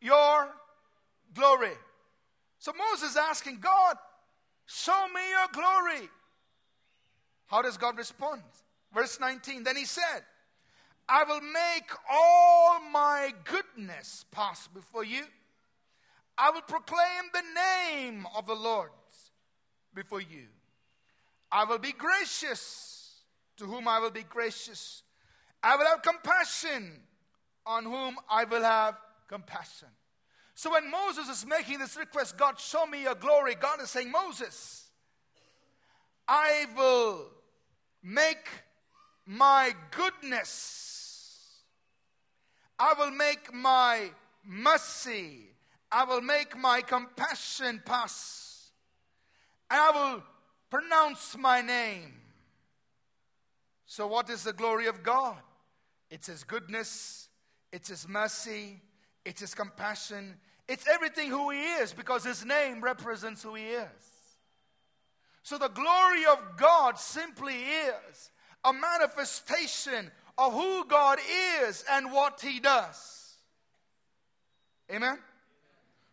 your 0.00 0.48
glory. 1.34 1.76
So 2.62 2.70
Moses 2.78 3.10
is 3.10 3.16
asking 3.16 3.58
God, 3.58 3.96
Show 4.66 5.08
me 5.12 5.20
your 5.30 5.48
glory. 5.52 6.08
How 7.48 7.60
does 7.60 7.76
God 7.76 7.98
respond? 7.98 8.40
Verse 8.94 9.18
19, 9.18 9.64
then 9.64 9.74
he 9.74 9.84
said, 9.84 10.22
I 11.08 11.24
will 11.24 11.40
make 11.40 11.90
all 12.08 12.78
my 12.92 13.34
goodness 13.42 14.24
pass 14.30 14.68
before 14.68 15.02
you. 15.02 15.24
I 16.38 16.50
will 16.50 16.62
proclaim 16.62 17.24
the 17.32 17.42
name 17.96 18.28
of 18.36 18.46
the 18.46 18.54
Lord 18.54 18.90
before 19.92 20.20
you. 20.20 20.46
I 21.50 21.64
will 21.64 21.78
be 21.78 21.90
gracious 21.90 23.24
to 23.56 23.64
whom 23.64 23.88
I 23.88 23.98
will 23.98 24.12
be 24.12 24.22
gracious. 24.22 25.02
I 25.64 25.76
will 25.76 25.86
have 25.86 26.02
compassion 26.02 26.92
on 27.66 27.86
whom 27.86 28.18
I 28.30 28.44
will 28.44 28.62
have 28.62 28.94
compassion. 29.26 29.88
So 30.54 30.72
when 30.72 30.90
Moses 30.90 31.28
is 31.28 31.46
making 31.46 31.78
this 31.78 31.96
request, 31.96 32.36
God, 32.36 32.58
show 32.58 32.86
me 32.86 33.02
your 33.02 33.14
glory, 33.14 33.54
God 33.54 33.80
is 33.80 33.90
saying, 33.90 34.10
Moses, 34.10 34.84
I 36.28 36.66
will 36.76 37.26
make 38.02 38.48
my 39.26 39.72
goodness, 39.90 41.62
I 42.78 42.94
will 42.98 43.10
make 43.10 43.52
my 43.52 44.10
mercy, 44.44 45.48
I 45.90 46.04
will 46.04 46.20
make 46.20 46.56
my 46.56 46.82
compassion 46.82 47.82
pass, 47.84 48.70
and 49.70 49.80
I 49.80 49.90
will 49.90 50.22
pronounce 50.70 51.36
my 51.36 51.60
name. 51.60 52.12
So, 53.86 54.06
what 54.06 54.30
is 54.30 54.44
the 54.44 54.52
glory 54.52 54.86
of 54.86 55.02
God? 55.02 55.36
It's 56.10 56.26
His 56.26 56.44
goodness, 56.44 57.28
it's 57.72 57.88
His 57.88 58.08
mercy, 58.08 58.80
it's 59.24 59.40
His 59.40 59.54
compassion, 59.54 60.36
it's 60.68 60.86
everything 60.88 61.30
who 61.30 61.50
He 61.50 61.60
is 61.60 61.92
because 61.92 62.24
His 62.24 62.44
name 62.44 62.80
represents 62.80 63.42
who 63.42 63.54
He 63.54 63.64
is. 63.64 64.12
So, 65.42 65.58
the 65.58 65.68
glory 65.68 66.24
of 66.24 66.56
God 66.56 66.98
simply 66.98 67.54
is 67.54 68.30
a 68.64 68.72
manifestation 68.72 70.10
of 70.38 70.52
who 70.52 70.86
God 70.86 71.18
is 71.64 71.84
and 71.90 72.12
what 72.12 72.40
He 72.40 72.60
does. 72.60 73.34
Amen? 74.90 75.18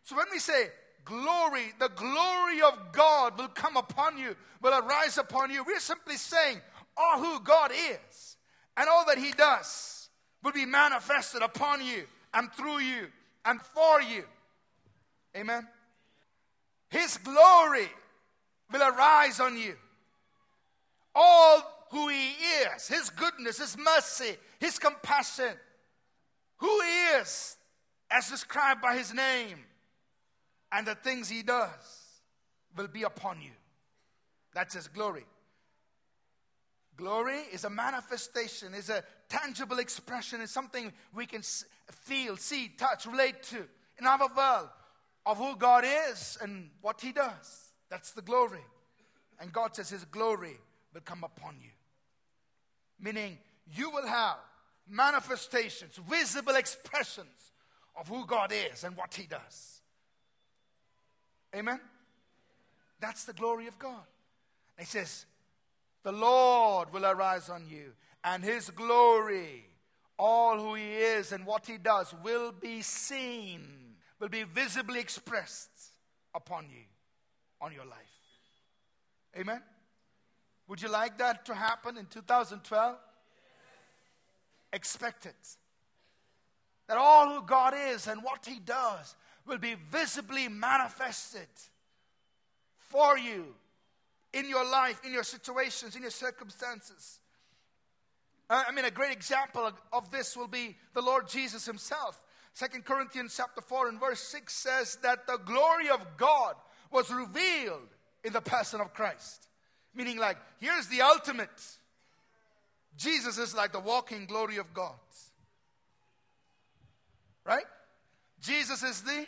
So, 0.04 0.16
when 0.16 0.26
we 0.32 0.40
say 0.40 0.70
glory, 1.06 1.74
the 1.80 1.90
glory 1.90 2.62
of 2.62 2.92
God 2.92 3.38
will 3.38 3.50
come 3.50 3.78
upon 3.78 4.18
you, 4.18 4.36
will 4.62 4.74
arise 4.74 5.18
upon 5.18 5.52
you. 5.52 5.64
We're 5.64 5.80
simply 5.80 6.18
saying 6.18 6.60
all 6.98 7.20
who 7.20 7.40
God 7.42 7.72
is 7.72 8.38
and 8.78 8.90
all 8.90 9.06
that 9.06 9.18
He 9.18 9.32
does 9.32 10.10
will 10.44 10.52
be 10.52 10.66
manifested 10.66 11.42
upon 11.42 11.86
you 11.86 12.04
and 12.34 12.52
through 12.54 12.80
you 12.80 13.08
and 13.46 13.62
for 13.62 14.02
you. 14.02 14.24
Amen. 15.36 15.68
His 16.90 17.18
glory 17.18 17.88
will 18.72 18.82
arise 18.82 19.40
on 19.40 19.58
you. 19.58 19.76
All 21.14 21.62
who 21.92 22.08
He 22.08 22.32
is, 22.76 22.88
His 22.88 23.10
goodness, 23.10 23.60
His 23.60 23.78
mercy, 23.78 24.38
His 24.60 24.80
compassion, 24.80 25.54
who 26.58 26.82
He 26.82 27.20
is, 27.20 27.58
as 28.12 28.30
described 28.30 28.82
by 28.82 28.96
His 28.96 29.14
name, 29.14 29.58
and 30.72 30.86
the 30.86 30.96
things 30.96 31.30
He 31.30 31.44
does 31.44 32.22
will 32.76 32.88
be 32.88 33.04
upon 33.04 33.42
you. 33.42 33.52
That's 34.54 34.76
His 34.76 34.88
glory. 34.88 35.26
Glory 36.96 37.40
is 37.54 37.64
a 37.64 37.70
manifestation, 37.70 38.74
is 38.74 38.90
a 38.90 39.04
tangible 39.30 39.80
expression, 39.80 40.42
is 40.42 40.52
something 40.52 40.92
we 41.14 41.26
can 41.26 41.42
feel, 41.92 42.38
see, 42.38 42.72
touch, 42.78 43.06
relate 43.06 43.44
to 43.44 43.66
in 44.00 44.08
our 44.08 44.30
world 44.36 44.70
of 45.26 45.38
who 45.38 45.56
God 45.56 45.84
is 46.10 46.38
and 46.42 46.70
what 46.82 47.02
He 47.02 47.12
does. 47.12 47.72
That's 47.90 48.12
the 48.12 48.22
glory. 48.22 48.64
And 49.40 49.52
God 49.52 49.76
says 49.76 49.90
His 49.90 50.06
glory 50.06 50.58
will 50.94 51.02
come 51.02 51.24
upon 51.24 51.56
you. 51.62 51.72
Meaning, 53.00 53.38
you 53.74 53.90
will 53.90 54.08
have 54.08 54.38
manifestations, 54.88 56.00
visible 56.10 56.56
expressions 56.56 57.52
of 58.00 58.08
who 58.08 58.26
God 58.26 58.52
is 58.72 58.84
and 58.84 58.96
what 58.96 59.14
He 59.14 59.28
does. 59.28 59.82
Amen? 61.56 61.80
That's 63.00 63.26
the 63.26 63.34
glory 63.34 63.68
of 63.68 63.80
God. 63.80 64.06
And 64.78 64.86
He 64.86 64.92
says, 64.92 65.26
the 66.04 66.12
Lord 66.12 66.94
will 66.94 67.06
arise 67.06 67.50
on 67.50 67.66
you, 67.70 67.92
and 68.24 68.44
his 68.44 68.70
glory, 68.70 69.66
all 70.20 70.60
who 70.60 70.76
he 70.76 70.96
is 70.96 71.32
and 71.32 71.46
what 71.46 71.66
he 71.66 71.78
does, 71.78 72.14
will 72.24 72.52
be 72.52 72.82
seen, 72.82 73.62
will 74.20 74.28
be 74.28 74.44
visibly 74.44 75.00
expressed 75.00 75.72
upon 76.36 76.66
you, 76.70 76.84
on 77.62 77.72
your 77.72 77.86
life. 77.86 77.98
Amen? 79.38 79.62
Would 80.68 80.82
you 80.82 80.92
like 80.92 81.18
that 81.18 81.46
to 81.46 81.56
happen 81.56 81.98
in 81.98 82.06
2012? 82.08 82.98
Expect 84.74 85.26
it. 85.26 85.58
That 86.88 86.98
all 86.98 87.34
who 87.34 87.46
God 87.46 87.74
is 87.92 88.08
and 88.08 88.22
what 88.22 88.46
he 88.46 88.60
does 88.60 89.16
will 89.48 89.58
be 89.58 89.76
visibly 89.90 90.48
manifested 90.48 91.48
for 92.78 93.18
you 93.18 93.56
in 94.34 94.48
your 94.48 94.70
life, 94.70 95.02
in 95.06 95.14
your 95.14 95.24
situations, 95.24 95.96
in 95.96 96.02
your 96.02 96.12
circumstances. 96.12 97.19
I 98.50 98.72
mean, 98.72 98.86
a 98.86 98.92
great 98.92 99.12
example 99.12 99.72
of 99.94 100.10
this 100.10 100.36
will 100.36 100.48
be 100.48 100.76
the 100.94 101.02
Lord 101.02 101.28
Jesus 101.28 101.66
himself. 101.66 102.20
Second 102.54 102.84
Corinthians 102.84 103.36
chapter 103.38 103.62
4 103.62 103.90
and 103.90 104.00
verse 104.00 104.20
6 104.22 104.52
says 104.52 104.98
that 105.04 105.28
the 105.28 105.38
glory 105.38 105.90
of 105.90 106.06
God 106.18 106.56
was 106.92 107.12
revealed 107.12 107.88
in 108.24 108.34
the 108.34 108.42
person 108.42 108.82
of 108.82 108.94
Christ. 108.94 109.48
Meaning, 109.94 110.18
like, 110.18 110.38
here's 110.60 110.88
the 110.88 111.02
ultimate. 111.02 111.50
Jesus 112.98 113.38
is 113.38 113.56
like 113.56 113.72
the 113.72 113.80
walking 113.80 114.26
glory 114.26 114.58
of 114.58 114.74
God. 114.74 114.96
Right? 117.46 117.66
Jesus 118.42 118.82
is 118.84 119.02
the 119.02 119.26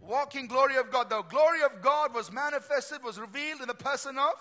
walking 0.00 0.46
glory 0.46 0.76
of 0.76 0.90
God. 0.90 1.10
The 1.10 1.22
glory 1.22 1.62
of 1.62 1.82
God 1.82 2.14
was 2.14 2.30
manifested, 2.30 3.02
was 3.02 3.18
revealed 3.18 3.60
in 3.60 3.68
the 3.68 3.74
person 3.74 4.18
of 4.18 4.34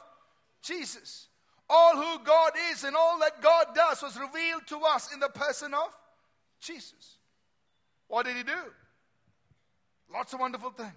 Jesus. 0.61 1.28
All 1.69 1.95
who 1.95 2.23
God 2.23 2.53
is 2.71 2.83
and 2.83 2.95
all 2.95 3.19
that 3.19 3.41
God 3.41 3.67
does 3.75 4.01
was 4.01 4.17
revealed 4.17 4.65
to 4.67 4.79
us 4.79 5.13
in 5.13 5.19
the 5.19 5.29
person 5.29 5.73
of 5.73 5.89
Jesus. 6.59 7.17
What 8.07 8.25
did 8.25 8.37
he 8.37 8.43
do? 8.43 8.57
Lots 10.11 10.33
of 10.33 10.39
wonderful 10.39 10.71
things. 10.71 10.93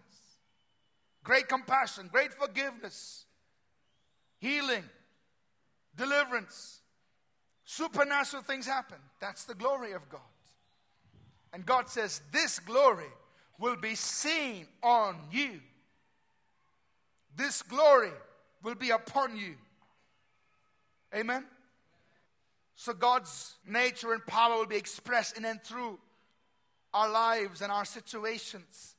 Great 1.24 1.48
compassion, 1.48 2.08
great 2.10 2.32
forgiveness, 2.32 3.26
healing, 4.38 4.82
deliverance, 5.94 6.80
supernatural 7.64 8.42
things 8.42 8.66
happen. 8.66 8.98
That's 9.20 9.44
the 9.44 9.54
glory 9.54 9.92
of 9.92 10.08
God. 10.08 10.20
And 11.52 11.66
God 11.66 11.88
says, 11.88 12.22
This 12.32 12.58
glory 12.58 13.12
will 13.58 13.76
be 13.76 13.94
seen 13.94 14.66
on 14.82 15.16
you. 15.30 15.60
This 17.36 17.62
glory 17.62 18.12
will 18.62 18.74
be 18.74 18.90
upon 18.90 19.36
you. 19.36 19.54
Amen? 21.14 21.44
So 22.74 22.92
God's 22.92 23.56
nature 23.66 24.12
and 24.12 24.24
power 24.26 24.56
will 24.56 24.66
be 24.66 24.76
expressed 24.76 25.36
in 25.36 25.44
and 25.44 25.62
through 25.62 25.98
our 26.94 27.10
lives 27.10 27.60
and 27.60 27.70
our 27.70 27.84
situations. 27.84 28.94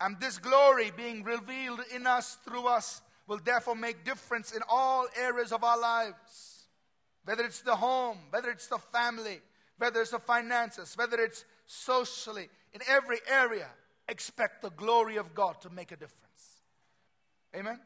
And 0.00 0.18
this 0.18 0.38
glory 0.38 0.90
being 0.96 1.22
revealed 1.22 1.80
in 1.94 2.06
us, 2.06 2.38
through 2.44 2.66
us, 2.66 3.02
will 3.26 3.40
therefore 3.44 3.74
make 3.74 4.04
difference 4.04 4.52
in 4.52 4.62
all 4.68 5.06
areas 5.16 5.52
of 5.52 5.62
our 5.62 5.78
lives. 5.78 6.66
Whether 7.24 7.44
it's 7.44 7.60
the 7.60 7.76
home, 7.76 8.18
whether 8.30 8.50
it's 8.50 8.66
the 8.66 8.78
family, 8.78 9.40
whether 9.78 10.00
it's 10.00 10.10
the 10.10 10.18
finances, 10.18 10.96
whether 10.96 11.20
it's 11.20 11.44
socially, 11.66 12.48
in 12.72 12.80
every 12.88 13.18
area, 13.28 13.68
expect 14.08 14.62
the 14.62 14.70
glory 14.70 15.16
of 15.16 15.34
God 15.34 15.60
to 15.60 15.70
make 15.70 15.92
a 15.92 15.96
difference. 15.96 16.62
Amen? 17.54 17.78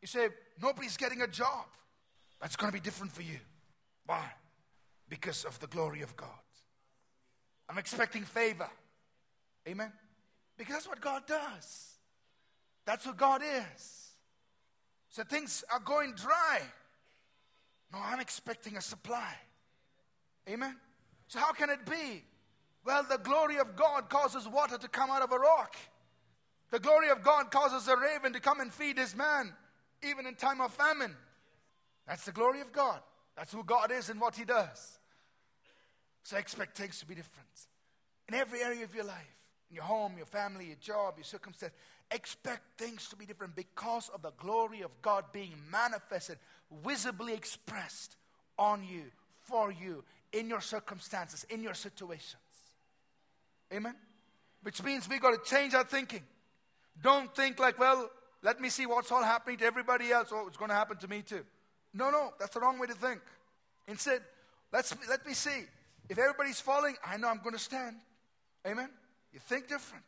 You 0.00 0.08
say, 0.08 0.28
nobody's 0.62 0.96
getting 0.96 1.22
a 1.22 1.26
job. 1.26 1.66
That's 2.40 2.56
going 2.56 2.70
to 2.70 2.76
be 2.76 2.82
different 2.82 3.12
for 3.12 3.22
you. 3.22 3.38
Why? 4.06 4.24
Because 5.08 5.44
of 5.44 5.58
the 5.60 5.66
glory 5.66 6.02
of 6.02 6.16
God. 6.16 6.28
I'm 7.68 7.78
expecting 7.78 8.24
favor. 8.24 8.68
Amen? 9.68 9.92
Because 10.56 10.74
that's 10.74 10.88
what 10.88 11.00
God 11.00 11.26
does. 11.26 11.94
That's 12.86 13.06
what 13.06 13.16
God 13.16 13.42
is. 13.42 14.08
So 15.10 15.22
things 15.22 15.64
are 15.72 15.80
going 15.80 16.14
dry. 16.14 16.60
No, 17.92 17.98
I'm 18.02 18.20
expecting 18.20 18.76
a 18.76 18.80
supply. 18.80 19.34
Amen? 20.48 20.76
So 21.28 21.38
how 21.38 21.52
can 21.52 21.70
it 21.70 21.84
be? 21.84 22.24
Well, 22.84 23.04
the 23.08 23.18
glory 23.18 23.58
of 23.58 23.76
God 23.76 24.08
causes 24.08 24.48
water 24.48 24.78
to 24.78 24.88
come 24.88 25.10
out 25.10 25.22
of 25.22 25.32
a 25.32 25.38
rock. 25.38 25.76
The 26.70 26.78
glory 26.78 27.10
of 27.10 27.22
God 27.22 27.50
causes 27.50 27.88
a 27.88 27.96
raven 27.96 28.32
to 28.32 28.40
come 28.40 28.60
and 28.60 28.72
feed 28.72 28.96
his 28.96 29.14
man, 29.14 29.52
even 30.08 30.26
in 30.26 30.34
time 30.34 30.60
of 30.60 30.72
famine. 30.72 31.14
That's 32.06 32.24
the 32.24 32.32
glory 32.32 32.60
of 32.60 32.72
God. 32.72 33.00
That's 33.36 33.52
who 33.52 33.62
God 33.64 33.92
is 33.92 34.10
and 34.10 34.20
what 34.20 34.36
he 34.36 34.44
does. 34.44 34.98
So 36.22 36.36
expect 36.36 36.76
things 36.76 36.98
to 37.00 37.06
be 37.06 37.14
different. 37.14 37.48
In 38.28 38.34
every 38.34 38.60
area 38.60 38.84
of 38.84 38.94
your 38.94 39.04
life, 39.04 39.38
in 39.70 39.76
your 39.76 39.84
home, 39.84 40.14
your 40.16 40.26
family, 40.26 40.66
your 40.66 40.76
job, 40.76 41.14
your 41.16 41.24
circumstance, 41.24 41.72
expect 42.10 42.78
things 42.78 43.08
to 43.08 43.16
be 43.16 43.26
different 43.26 43.56
because 43.56 44.08
of 44.10 44.22
the 44.22 44.32
glory 44.38 44.82
of 44.82 44.90
God 45.02 45.24
being 45.32 45.54
manifested, 45.70 46.38
visibly 46.84 47.32
expressed 47.32 48.16
on 48.58 48.84
you, 48.84 49.04
for 49.42 49.72
you, 49.72 50.04
in 50.32 50.48
your 50.48 50.60
circumstances, 50.60 51.44
in 51.50 51.62
your 51.62 51.74
situations. 51.74 52.36
Amen? 53.72 53.94
Which 54.62 54.82
means 54.82 55.08
we 55.08 55.18
got 55.18 55.32
to 55.32 55.50
change 55.50 55.74
our 55.74 55.84
thinking. 55.84 56.22
Don't 57.02 57.34
think 57.34 57.58
like, 57.58 57.78
well, 57.78 58.10
let 58.42 58.60
me 58.60 58.68
see 58.68 58.86
what's 58.86 59.12
all 59.12 59.22
happening 59.22 59.58
to 59.58 59.64
everybody 59.64 60.10
else. 60.10 60.30
Oh, 60.32 60.46
it's 60.46 60.56
going 60.56 60.70
to 60.70 60.74
happen 60.74 60.96
to 60.98 61.08
me 61.08 61.22
too. 61.22 61.44
No, 61.92 62.10
no, 62.10 62.32
that's 62.38 62.54
the 62.54 62.60
wrong 62.60 62.78
way 62.78 62.86
to 62.86 62.94
think. 62.94 63.20
Instead, 63.86 64.22
let's, 64.72 64.94
let 65.08 65.26
me 65.26 65.34
see. 65.34 65.64
If 66.08 66.18
everybody's 66.18 66.60
falling, 66.60 66.96
I 67.04 67.16
know 67.16 67.28
I'm 67.28 67.40
going 67.42 67.54
to 67.54 67.58
stand. 67.60 67.96
Amen? 68.66 68.88
You 69.32 69.40
think 69.40 69.68
different. 69.68 70.04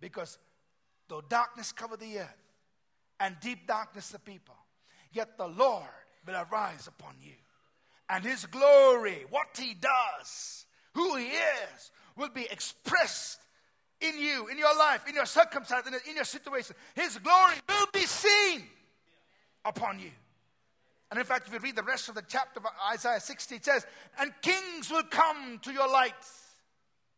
Because 0.00 0.38
though 1.08 1.22
darkness 1.28 1.72
cover 1.72 1.96
the 1.96 2.18
earth 2.18 2.42
and 3.20 3.36
deep 3.40 3.66
darkness 3.66 4.08
the 4.08 4.18
people, 4.18 4.56
yet 5.12 5.36
the 5.36 5.46
Lord 5.46 5.84
will 6.26 6.34
arise 6.50 6.86
upon 6.86 7.14
you. 7.20 7.32
And 8.08 8.24
his 8.24 8.46
glory, 8.46 9.24
what 9.30 9.48
he 9.58 9.74
does, 9.74 10.66
who 10.94 11.16
he 11.16 11.26
is, 11.26 11.90
will 12.16 12.28
be 12.28 12.46
expressed 12.50 13.40
in 14.00 14.18
you, 14.18 14.48
in 14.48 14.58
your 14.58 14.76
life, 14.76 15.08
in 15.08 15.14
your 15.14 15.26
circumstance, 15.26 15.86
in 16.08 16.14
your 16.14 16.24
situation. 16.24 16.76
His 16.94 17.18
glory 17.18 17.54
will 17.68 17.86
be 17.92 18.06
seen 18.06 18.62
upon 19.64 19.98
you. 19.98 20.10
And 21.10 21.20
in 21.20 21.24
fact, 21.24 21.46
if 21.46 21.52
you 21.52 21.60
read 21.60 21.76
the 21.76 21.82
rest 21.82 22.08
of 22.08 22.14
the 22.14 22.24
chapter 22.26 22.60
of 22.60 22.66
Isaiah 22.92 23.20
60, 23.20 23.54
it 23.54 23.64
says, 23.64 23.86
And 24.18 24.32
kings 24.42 24.90
will 24.90 25.04
come 25.04 25.60
to 25.62 25.72
your 25.72 25.88
light. 25.88 26.14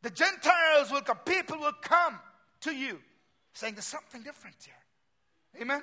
The 0.02 0.10
Gentiles 0.10 0.90
will 0.90 1.00
come. 1.00 1.18
People 1.24 1.58
will 1.58 1.72
come 1.80 2.18
to 2.60 2.74
you. 2.74 2.98
Saying 3.54 3.74
there's 3.74 3.86
something 3.86 4.22
different 4.22 4.56
here. 4.64 5.62
Amen? 5.62 5.82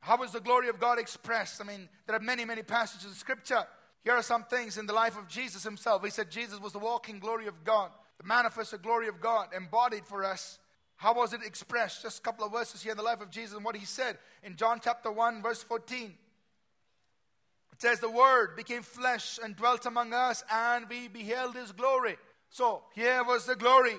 How 0.00 0.22
is 0.22 0.32
the 0.32 0.40
glory 0.40 0.68
of 0.68 0.78
God 0.78 0.98
expressed? 0.98 1.60
I 1.60 1.64
mean, 1.64 1.88
there 2.06 2.16
are 2.16 2.20
many, 2.20 2.44
many 2.44 2.62
passages 2.62 3.06
in 3.06 3.12
scripture. 3.14 3.64
Here 4.04 4.12
are 4.12 4.22
some 4.22 4.44
things 4.44 4.76
in 4.76 4.86
the 4.86 4.92
life 4.92 5.16
of 5.16 5.26
Jesus 5.26 5.64
himself. 5.64 6.04
He 6.04 6.10
said 6.10 6.30
Jesus 6.30 6.60
was 6.60 6.72
the 6.72 6.78
walking 6.78 7.18
glory 7.18 7.46
of 7.46 7.64
God 7.64 7.90
the 8.18 8.26
manifested 8.26 8.82
glory 8.82 9.08
of 9.08 9.20
God 9.20 9.48
embodied 9.56 10.06
for 10.06 10.24
us. 10.24 10.58
How 10.96 11.14
was 11.14 11.32
it 11.32 11.40
expressed? 11.44 12.02
Just 12.02 12.20
a 12.20 12.22
couple 12.22 12.46
of 12.46 12.52
verses 12.52 12.82
here 12.82 12.92
in 12.92 12.96
the 12.96 13.02
life 13.02 13.20
of 13.20 13.30
Jesus 13.30 13.56
and 13.56 13.64
what 13.64 13.76
he 13.76 13.84
said 13.84 14.18
in 14.42 14.56
John 14.56 14.80
chapter 14.82 15.10
1, 15.10 15.42
verse 15.42 15.62
14. 15.62 16.14
It 17.72 17.82
says, 17.82 18.00
The 18.00 18.10
Word 18.10 18.56
became 18.56 18.82
flesh 18.82 19.38
and 19.42 19.54
dwelt 19.54 19.84
among 19.84 20.14
us, 20.14 20.42
and 20.50 20.88
we 20.88 21.08
beheld 21.08 21.54
his 21.54 21.72
glory. 21.72 22.16
So 22.48 22.84
here 22.94 23.22
was 23.22 23.44
the 23.44 23.56
glory 23.56 23.96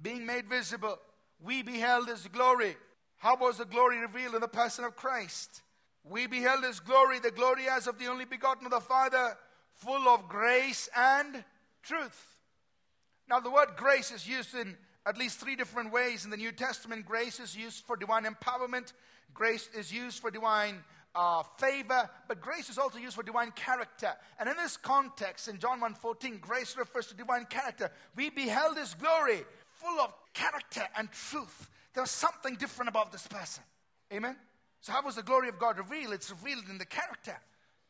being 0.00 0.26
made 0.26 0.48
visible, 0.48 0.98
we 1.40 1.62
beheld 1.62 2.08
his 2.08 2.26
glory. 2.26 2.76
How 3.18 3.36
was 3.36 3.58
the 3.58 3.64
glory 3.64 3.98
revealed 3.98 4.34
in 4.34 4.40
the 4.40 4.48
person 4.48 4.84
of 4.84 4.96
Christ? 4.96 5.62
We 6.02 6.26
beheld 6.26 6.64
his 6.64 6.80
glory, 6.80 7.20
the 7.20 7.30
glory 7.30 7.68
as 7.68 7.86
of 7.86 7.98
the 7.98 8.08
only 8.08 8.24
begotten 8.24 8.66
of 8.66 8.72
the 8.72 8.80
Father, 8.80 9.36
full 9.74 10.08
of 10.08 10.28
grace 10.28 10.88
and 10.96 11.44
truth. 11.84 12.36
Now, 13.28 13.40
the 13.40 13.50
word 13.50 13.70
grace 13.76 14.10
is 14.10 14.28
used 14.28 14.54
in 14.54 14.76
at 15.06 15.18
least 15.18 15.38
three 15.38 15.56
different 15.56 15.92
ways 15.92 16.24
in 16.24 16.30
the 16.30 16.36
New 16.36 16.52
Testament. 16.52 17.06
Grace 17.06 17.40
is 17.40 17.56
used 17.56 17.84
for 17.84 17.96
divine 17.96 18.24
empowerment, 18.24 18.92
grace 19.34 19.68
is 19.74 19.92
used 19.92 20.20
for 20.20 20.30
divine 20.30 20.82
uh, 21.14 21.42
favor, 21.58 22.08
but 22.28 22.40
grace 22.40 22.70
is 22.70 22.78
also 22.78 22.98
used 22.98 23.16
for 23.16 23.22
divine 23.22 23.50
character. 23.52 24.12
And 24.38 24.48
in 24.48 24.56
this 24.56 24.76
context, 24.76 25.48
in 25.48 25.58
John 25.58 25.80
1.14, 25.80 26.40
grace 26.40 26.76
refers 26.76 27.06
to 27.08 27.14
divine 27.14 27.46
character. 27.46 27.90
We 28.16 28.30
beheld 28.30 28.78
his 28.78 28.94
glory, 28.94 29.44
full 29.74 30.00
of 30.00 30.14
character 30.32 30.82
and 30.96 31.10
truth. 31.10 31.68
There 31.94 32.02
was 32.02 32.10
something 32.10 32.54
different 32.54 32.88
about 32.88 33.12
this 33.12 33.26
person. 33.26 33.62
Amen? 34.12 34.36
So 34.80 34.92
how 34.92 35.02
was 35.02 35.16
the 35.16 35.22
glory 35.22 35.48
of 35.48 35.58
God 35.58 35.78
revealed? 35.78 36.12
It's 36.12 36.30
revealed 36.30 36.64
in 36.70 36.78
the 36.78 36.86
character, 36.86 37.36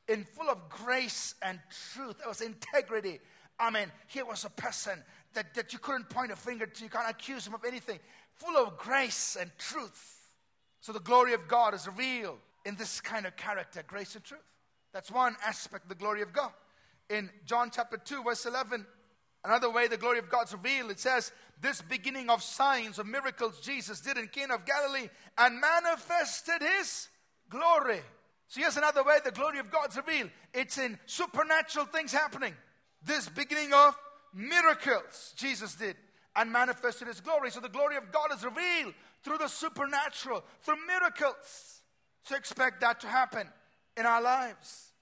in 0.09 0.25
full 0.25 0.51
of 0.51 0.69
grace 0.69 1.35
and 1.43 1.59
truth. 1.95 2.19
There 2.19 2.29
was 2.29 2.41
integrity. 2.41 3.21
I 3.59 3.71
mean, 3.71 3.87
here 4.09 4.25
was 4.25 4.45
a 4.45 4.51
person 4.51 5.03
that, 5.35 5.55
that 5.55 5.73
you 5.73 5.79
couldn't 5.79 6.09
point 6.09 6.33
a 6.33 6.37
finger 6.37 6.67
to. 6.67 6.85
You 6.85 6.91
can't 6.91 7.11
accuse 7.11 7.47
him 7.47 7.55
of 7.55 7.65
anything. 7.65 7.99
Full 8.35 8.57
of 8.57 8.77
grace 8.77 9.37
and 9.41 9.51
truth. 9.59 10.19
So 10.81 10.93
the 10.93 11.01
glory 11.01 11.33
of 11.35 11.47
God 11.49 11.75
is 11.75 11.87
revealed 11.87 12.39
in 12.65 12.77
this 12.77 13.01
kind 13.01 13.27
of 13.27 13.37
character, 13.37 13.83
grace 13.87 14.15
and 14.15 14.25
truth. 14.25 14.41
That's 14.93 15.11
one 15.11 15.37
aspect 15.45 15.85
of 15.85 15.89
the 15.89 15.95
glory 15.95 16.23
of 16.23 16.33
God. 16.33 16.51
In 17.09 17.31
John 17.45 17.71
chapter 17.73 17.97
2, 17.97 18.23
verse 18.23 18.47
11, 18.47 18.87
another 19.45 19.71
way 19.71 19.89
the 19.89 19.97
glory 19.97 20.19
of 20.19 20.29
God's 20.29 20.53
revealed, 20.53 20.91
it 20.91 21.01
says, 21.01 21.33
This 21.61 21.81
beginning 21.83 22.31
of 22.31 22.43
signs, 22.43 22.99
of 22.99 23.07
miracles 23.07 23.61
Jesus 23.61 24.01
did 24.01 24.19
in 24.19 24.29
Cana 24.29 24.55
of 24.55 24.67
Galilee 24.67 25.09
and 25.39 25.61
manifested 25.61 26.63
his 26.79 27.09
glory. 27.49 28.01
So 28.49 28.61
here's 28.61 28.77
another 28.77 29.03
way 29.03 29.19
the 29.25 29.31
glory 29.31 29.59
of 29.59 29.71
God's 29.71 29.97
revealed. 29.97 30.31
It's 30.53 30.79
in 30.79 30.99
supernatural 31.07 31.87
things 31.87 32.13
happening. 32.13 32.55
This 33.03 33.29
beginning 33.29 33.73
of 33.73 33.97
miracles 34.35 35.35
Jesus 35.37 35.75
did 35.75 35.97
and 36.35 36.51
manifested 36.51 37.09
his 37.09 37.21
glory. 37.21 37.51
So 37.51 37.61
the 37.61 37.69
glory 37.69 37.97
of 37.97 38.11
God 38.13 38.33
is 38.35 38.45
revealed 38.45 38.95
through 39.23 39.39
the 39.39 39.49
supernatural, 39.49 40.43
through 40.63 40.87
miracles. 40.87 41.83
So 42.25 42.37
expect 42.37 42.81
that 42.81 43.01
to 43.01 43.09
happen 43.09 43.49
in 43.97 44.07
our 44.07 44.23
lives. 44.23 44.93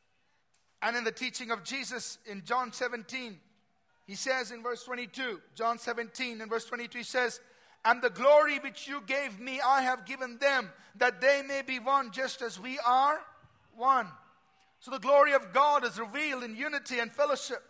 And 0.82 0.96
in 0.96 1.04
the 1.04 1.12
teaching 1.12 1.50
of 1.50 1.62
Jesus 1.62 2.18
in 2.26 2.42
John 2.44 2.72
17, 2.72 3.38
he 4.06 4.14
says 4.14 4.50
in 4.50 4.62
verse 4.62 4.82
22, 4.84 5.40
John 5.54 5.78
17 5.78 6.40
in 6.40 6.48
verse 6.48 6.64
22, 6.64 6.98
he 6.98 7.04
says, 7.04 7.40
And 7.84 8.02
the 8.02 8.10
glory 8.10 8.58
which 8.58 8.88
you 8.88 9.02
gave 9.06 9.38
me, 9.38 9.60
I 9.60 9.82
have 9.82 10.06
given 10.06 10.38
them, 10.38 10.70
that 10.96 11.20
they 11.20 11.42
may 11.46 11.62
be 11.62 11.78
one 11.78 12.10
just 12.10 12.42
as 12.42 12.58
we 12.58 12.78
are 12.84 13.20
one. 13.76 14.08
So 14.80 14.90
the 14.90 14.98
glory 14.98 15.34
of 15.34 15.52
God 15.52 15.84
is 15.84 15.98
revealed 15.98 16.42
in 16.42 16.56
unity 16.56 16.98
and 16.98 17.12
fellowship. 17.12 17.62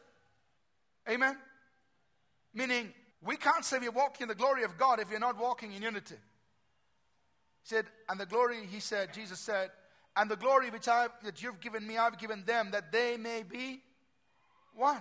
Amen? 1.09 1.37
Meaning, 2.53 2.93
we 3.23 3.37
can't 3.37 3.65
say 3.65 3.79
we're 3.79 3.91
walking 3.91 4.25
in 4.25 4.29
the 4.29 4.35
glory 4.35 4.65
of 4.65 4.77
God 4.79 5.01
if 5.01 5.11
you're 5.11 5.21
not 5.21 5.39
walking 5.39 5.73
in 5.73 5.83
unity. 5.83 6.17
He 6.17 7.69
said, 7.69 7.87
and 8.09 8.19
the 8.19 8.27
glory, 8.27 8.67
he 8.67 8.81
said, 8.81 9.13
Jesus 9.13 9.39
said, 9.39 9.71
and 10.17 10.31
the 10.31 10.37
glory 10.37 10.71
which 10.71 10.89
I 10.89 11.09
that 11.25 11.43
you've 11.43 11.61
given 11.61 11.87
me, 11.87 11.97
I've 11.97 12.19
given 12.19 12.45
them, 12.45 12.71
that 12.73 12.91
they 12.91 13.17
may 13.17 13.43
be 13.43 13.81
one, 14.75 15.01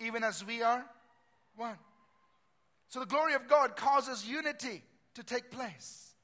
even 0.00 0.24
as 0.24 0.44
we 0.44 0.62
are 0.62 0.84
one. 1.56 1.76
So 2.88 3.00
the 3.00 3.06
glory 3.06 3.34
of 3.34 3.48
God 3.48 3.76
causes 3.76 4.26
unity 4.26 4.82
to 5.14 5.22
take 5.22 5.50
place. 5.50 6.14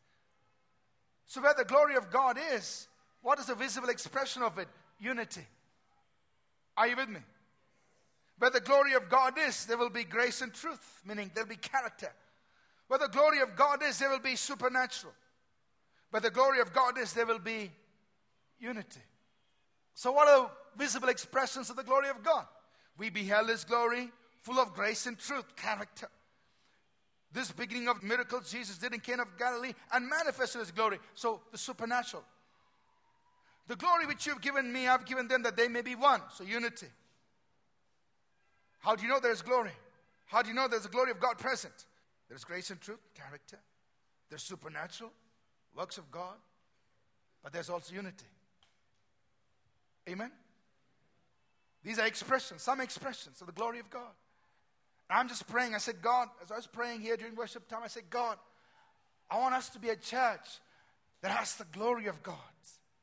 So 1.26 1.42
where 1.42 1.54
the 1.54 1.64
glory 1.64 1.96
of 1.96 2.10
God 2.10 2.38
is, 2.54 2.88
what 3.22 3.38
is 3.38 3.46
the 3.46 3.54
visible 3.54 3.88
expression 3.88 4.42
of 4.42 4.58
it? 4.58 4.68
Unity. 4.98 5.46
Are 6.76 6.86
you 6.86 6.96
with 6.96 7.08
me? 7.08 7.20
Where 8.38 8.50
the 8.50 8.60
glory 8.60 8.94
of 8.94 9.08
God 9.08 9.38
is, 9.38 9.64
there 9.66 9.78
will 9.78 9.90
be 9.90 10.04
grace 10.04 10.42
and 10.42 10.52
truth, 10.52 11.00
meaning 11.06 11.30
there'll 11.34 11.48
be 11.48 11.56
character. 11.56 12.12
Where 12.88 12.98
the 12.98 13.08
glory 13.08 13.40
of 13.40 13.56
God 13.56 13.82
is, 13.82 13.98
there 13.98 14.10
will 14.10 14.20
be 14.20 14.36
supernatural. 14.36 15.14
Where 16.10 16.20
the 16.20 16.30
glory 16.30 16.60
of 16.60 16.72
God 16.72 16.98
is 16.98 17.12
there 17.12 17.26
will 17.26 17.38
be 17.38 17.70
unity. 18.58 19.00
So, 19.94 20.12
what 20.12 20.28
are 20.28 20.50
visible 20.76 21.08
expressions 21.08 21.70
of 21.70 21.76
the 21.76 21.82
glory 21.82 22.08
of 22.08 22.22
God? 22.22 22.46
We 22.98 23.10
beheld 23.10 23.48
His 23.48 23.64
glory, 23.64 24.10
full 24.42 24.58
of 24.58 24.74
grace 24.74 25.06
and 25.06 25.18
truth, 25.18 25.56
character. 25.56 26.08
This 27.32 27.50
beginning 27.50 27.88
of 27.88 28.02
miracles 28.02 28.50
Jesus 28.50 28.78
did 28.78 28.94
in 28.94 29.00
Cana 29.00 29.22
of 29.22 29.36
Galilee 29.38 29.72
and 29.92 30.08
manifested 30.08 30.60
His 30.60 30.70
glory. 30.70 30.98
So, 31.14 31.40
the 31.50 31.58
supernatural. 31.58 32.22
The 33.68 33.76
glory 33.76 34.06
which 34.06 34.26
you've 34.26 34.40
given 34.40 34.72
me, 34.72 34.86
I've 34.86 35.06
given 35.06 35.26
them 35.26 35.42
that 35.42 35.56
they 35.56 35.68
may 35.68 35.82
be 35.82 35.96
one. 35.96 36.20
So, 36.34 36.44
unity. 36.44 36.86
How 38.78 38.94
do 38.94 39.02
you 39.02 39.08
know 39.08 39.20
there's 39.20 39.42
glory? 39.42 39.72
How 40.26 40.42
do 40.42 40.48
you 40.48 40.54
know 40.54 40.68
there's 40.68 40.82
the 40.82 40.88
glory 40.88 41.10
of 41.10 41.20
God 41.20 41.38
present? 41.38 41.86
There's 42.28 42.44
grace 42.44 42.70
and 42.70 42.80
truth, 42.80 43.00
character. 43.14 43.58
There's 44.28 44.42
supernatural, 44.42 45.12
works 45.76 45.98
of 45.98 46.10
God, 46.10 46.36
but 47.42 47.52
there's 47.52 47.70
also 47.70 47.94
unity. 47.94 48.26
Amen? 50.08 50.32
These 51.84 51.98
are 51.98 52.06
expressions, 52.06 52.62
some 52.62 52.80
expressions 52.80 53.40
of 53.40 53.46
the 53.46 53.52
glory 53.52 53.78
of 53.78 53.88
God. 53.90 54.12
I'm 55.08 55.28
just 55.28 55.46
praying. 55.46 55.74
I 55.74 55.78
said, 55.78 56.02
God, 56.02 56.28
as 56.42 56.50
I 56.50 56.56
was 56.56 56.66
praying 56.66 57.00
here 57.00 57.16
during 57.16 57.36
worship 57.36 57.68
time, 57.68 57.82
I 57.84 57.88
said, 57.88 58.10
God, 58.10 58.38
I 59.30 59.38
want 59.38 59.54
us 59.54 59.68
to 59.70 59.78
be 59.78 59.90
a 59.90 59.96
church 59.96 60.60
that 61.22 61.30
has 61.30 61.54
the 61.54 61.66
glory 61.72 62.06
of 62.06 62.22
God 62.22 62.34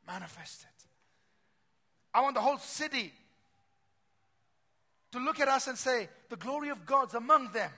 manifested. 0.05 0.67
I 2.13 2.21
want 2.21 2.35
the 2.35 2.41
whole 2.41 2.57
city 2.57 3.13
to 5.13 5.19
look 5.19 5.39
at 5.39 5.47
us 5.47 5.67
and 5.67 5.77
say, 5.77 6.09
the 6.29 6.35
glory 6.35 6.69
of 6.69 6.85
God's 6.85 7.13
among 7.13 7.51
them. 7.51 7.69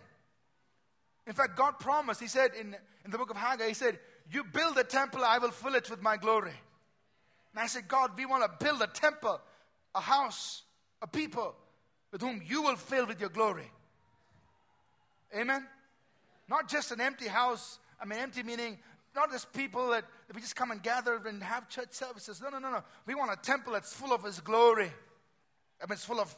In 1.28 1.34
fact, 1.34 1.58
God 1.58 1.80
promised, 1.80 2.22
He 2.22 2.28
said 2.28 2.52
in, 2.60 2.76
in 3.04 3.12
the 3.12 3.18
book 3.18 3.30
of 3.30 3.38
Haggai, 3.38 3.68
He 3.68 3.74
said, 3.74 4.00
you 4.32 4.44
build 4.44 4.78
a 4.78 4.84
temple, 4.84 5.24
I 5.24 5.38
will 5.38 5.52
fill 5.52 5.76
it 5.76 5.90
with 5.90 6.02
my 6.02 6.18
glory. 6.18 6.54
And 7.54 7.60
I 7.60 7.68
said, 7.68 7.88
God, 7.88 8.12
we 8.18 8.26
want 8.26 8.44
to 8.44 8.66
build 8.66 8.82
a 8.82 8.88
temple, 8.88 9.40
a 9.94 10.00
house, 10.00 10.64
a 11.02 11.08
people 11.08 11.56
with 12.12 12.22
whom 12.22 12.42
you 12.46 12.62
will 12.62 12.78
fill 12.78 13.06
with 13.06 13.20
your 13.20 13.30
glory. 13.30 13.70
Amen? 15.38 15.68
Not 16.48 16.70
just 16.70 16.92
an 16.92 17.02
empty 17.02 17.28
house. 17.28 17.80
I 18.02 18.06
mean, 18.06 18.20
empty 18.20 18.44
meaning 18.44 18.78
not 19.14 19.32
just 19.32 19.52
people 19.54 19.90
that, 19.90 20.06
that 20.28 20.36
we 20.36 20.42
just 20.42 20.56
come 20.56 20.72
and 20.72 20.82
gather 20.82 21.22
and 21.26 21.44
have 21.44 21.70
church 21.70 21.92
services. 21.92 22.42
No, 22.42 22.50
no, 22.50 22.60
no, 22.60 22.72
no. 22.72 22.84
We 23.06 23.16
want 23.16 23.32
a 23.32 23.42
temple 23.42 23.74
that's 23.74 23.94
full 23.94 24.14
of 24.14 24.24
His 24.24 24.40
glory. 24.40 24.92
I 25.82 25.86
mean, 25.86 25.94
it's 25.94 26.06
full 26.06 26.20
of 26.20 26.34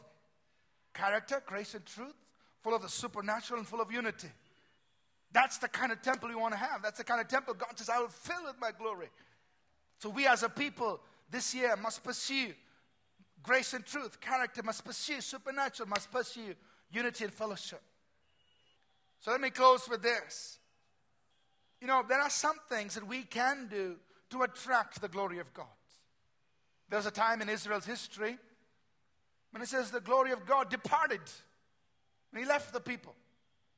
character, 0.98 1.42
grace, 1.46 1.74
and 1.74 1.84
truth, 1.86 2.14
full 2.62 2.74
of 2.74 2.82
the 2.82 2.88
supernatural, 2.88 3.58
and 3.58 3.68
full 3.68 3.80
of 3.80 3.92
unity. 3.92 4.28
That's 5.32 5.58
the 5.58 5.68
kind 5.68 5.92
of 5.92 6.02
temple 6.02 6.30
you 6.30 6.38
want 6.38 6.54
to 6.54 6.58
have. 6.58 6.82
That's 6.82 6.98
the 6.98 7.04
kind 7.04 7.20
of 7.20 7.28
temple 7.28 7.54
God 7.54 7.76
says, 7.76 7.88
I 7.88 7.98
will 8.00 8.08
fill 8.08 8.44
with 8.44 8.56
my 8.60 8.70
glory. 8.72 9.08
So 9.98 10.08
we 10.08 10.26
as 10.26 10.42
a 10.42 10.48
people 10.48 11.00
this 11.30 11.54
year 11.54 11.76
must 11.76 12.02
pursue 12.02 12.52
grace 13.42 13.74
and 13.74 13.84
truth, 13.84 14.20
character, 14.20 14.62
must 14.62 14.84
pursue 14.84 15.20
supernatural, 15.20 15.88
must 15.88 16.10
pursue 16.10 16.54
unity 16.90 17.24
and 17.24 17.32
fellowship. 17.32 17.82
So 19.20 19.30
let 19.30 19.40
me 19.40 19.50
close 19.50 19.88
with 19.88 20.02
this. 20.02 20.58
You 21.80 21.86
know, 21.86 22.02
there 22.08 22.20
are 22.20 22.30
some 22.30 22.56
things 22.68 22.94
that 22.94 23.06
we 23.06 23.22
can 23.22 23.68
do 23.70 23.96
to 24.30 24.42
attract 24.42 25.00
the 25.00 25.08
glory 25.08 25.38
of 25.38 25.52
God. 25.54 25.66
There's 26.88 27.06
a 27.06 27.10
time 27.10 27.42
in 27.42 27.48
Israel's 27.48 27.84
history 27.84 28.38
when 29.50 29.62
it 29.62 29.68
says 29.68 29.90
the 29.90 30.00
glory 30.00 30.32
of 30.32 30.46
God 30.46 30.70
departed. 30.70 31.20
He 32.36 32.44
left 32.44 32.72
the 32.72 32.80
people. 32.80 33.14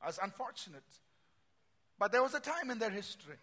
That's 0.03 0.19
unfortunate. 0.23 0.83
But 1.99 2.13
there 2.13 2.23
was 2.23 2.35
a 2.35 2.41
time 2.41 2.71
in 2.71 2.79
their 2.79 2.91
history 2.91 3.37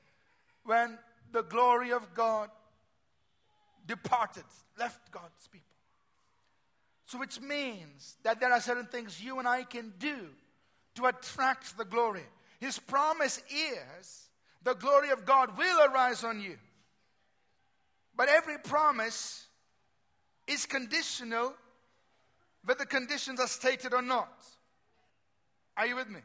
when 0.64 0.98
the 1.32 1.44
glory 1.44 1.92
of 1.92 2.14
God 2.14 2.50
departed, 3.86 4.44
left 4.78 5.12
God's 5.12 5.48
people. 5.48 5.64
So, 7.06 7.18
which 7.20 7.40
means 7.40 8.18
that 8.24 8.42
there 8.42 8.52
are 8.52 8.60
certain 8.60 8.88
things 8.88 9.22
you 9.22 9.40
and 9.40 9.48
I 9.48 9.64
can 9.64 9.94
do 9.98 10.28
to 10.96 11.06
attract 11.06 11.78
the 11.78 11.86
glory. 11.86 12.26
His 12.60 12.80
promise 12.80 13.42
is 13.50 14.28
the 14.64 14.74
glory 14.74 15.12
of 15.12 15.26
God 15.26 15.58
will 15.58 15.80
arise 15.86 16.24
on 16.24 16.42
you. 16.42 16.58
But 18.16 18.28
every 18.30 18.58
promise 18.58 19.46
is 20.48 20.66
conditional 20.66 21.54
whether 22.64 22.86
conditions 22.86 23.40
are 23.40 23.48
stated 23.48 23.94
or 23.94 24.02
not. 24.02 24.46
Are 25.76 25.86
you 25.86 25.96
with 25.96 26.10
me? 26.10 26.20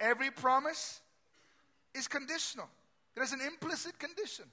Every 0.00 0.30
promise 0.30 1.00
is 1.94 2.08
conditional. 2.08 2.68
There 3.14 3.22
is 3.22 3.32
an 3.32 3.40
implicit 3.40 3.98
condition, 3.98 4.46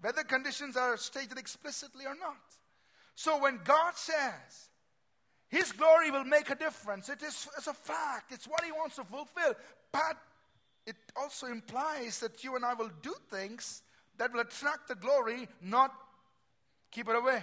whether 0.00 0.22
conditions 0.22 0.76
are 0.76 0.96
stated 0.96 1.38
explicitly 1.38 2.04
or 2.04 2.14
not. 2.14 2.36
So 3.14 3.40
when 3.40 3.60
God 3.64 3.94
says 3.94 4.68
His 5.48 5.72
glory 5.72 6.10
will 6.10 6.24
make 6.24 6.50
a 6.50 6.54
difference, 6.54 7.08
it 7.08 7.22
is 7.22 7.48
it's 7.56 7.66
a 7.66 7.74
fact, 7.74 8.32
it's 8.32 8.46
what 8.46 8.62
He 8.64 8.72
wants 8.72 8.96
to 8.96 9.04
fulfill. 9.04 9.54
But 9.90 10.18
it 10.86 10.96
also 11.16 11.46
implies 11.46 12.20
that 12.20 12.44
you 12.44 12.54
and 12.56 12.64
I 12.64 12.74
will 12.74 12.90
do 13.00 13.14
things 13.30 13.82
that 14.18 14.32
will 14.32 14.40
attract 14.40 14.88
the 14.88 14.94
glory, 14.94 15.48
not 15.62 15.92
keep 16.90 17.08
it 17.08 17.16
away. 17.16 17.42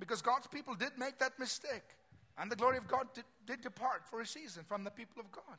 Because 0.00 0.22
God's 0.22 0.48
people 0.48 0.74
did 0.74 0.92
make 0.98 1.18
that 1.18 1.38
mistake. 1.38 1.84
And 2.38 2.50
the 2.50 2.56
glory 2.56 2.78
of 2.78 2.88
God 2.88 3.06
did, 3.14 3.24
did 3.46 3.60
depart 3.60 4.02
for 4.10 4.20
a 4.20 4.26
season 4.26 4.64
from 4.66 4.82
the 4.82 4.90
people 4.90 5.20
of 5.20 5.30
God. 5.30 5.58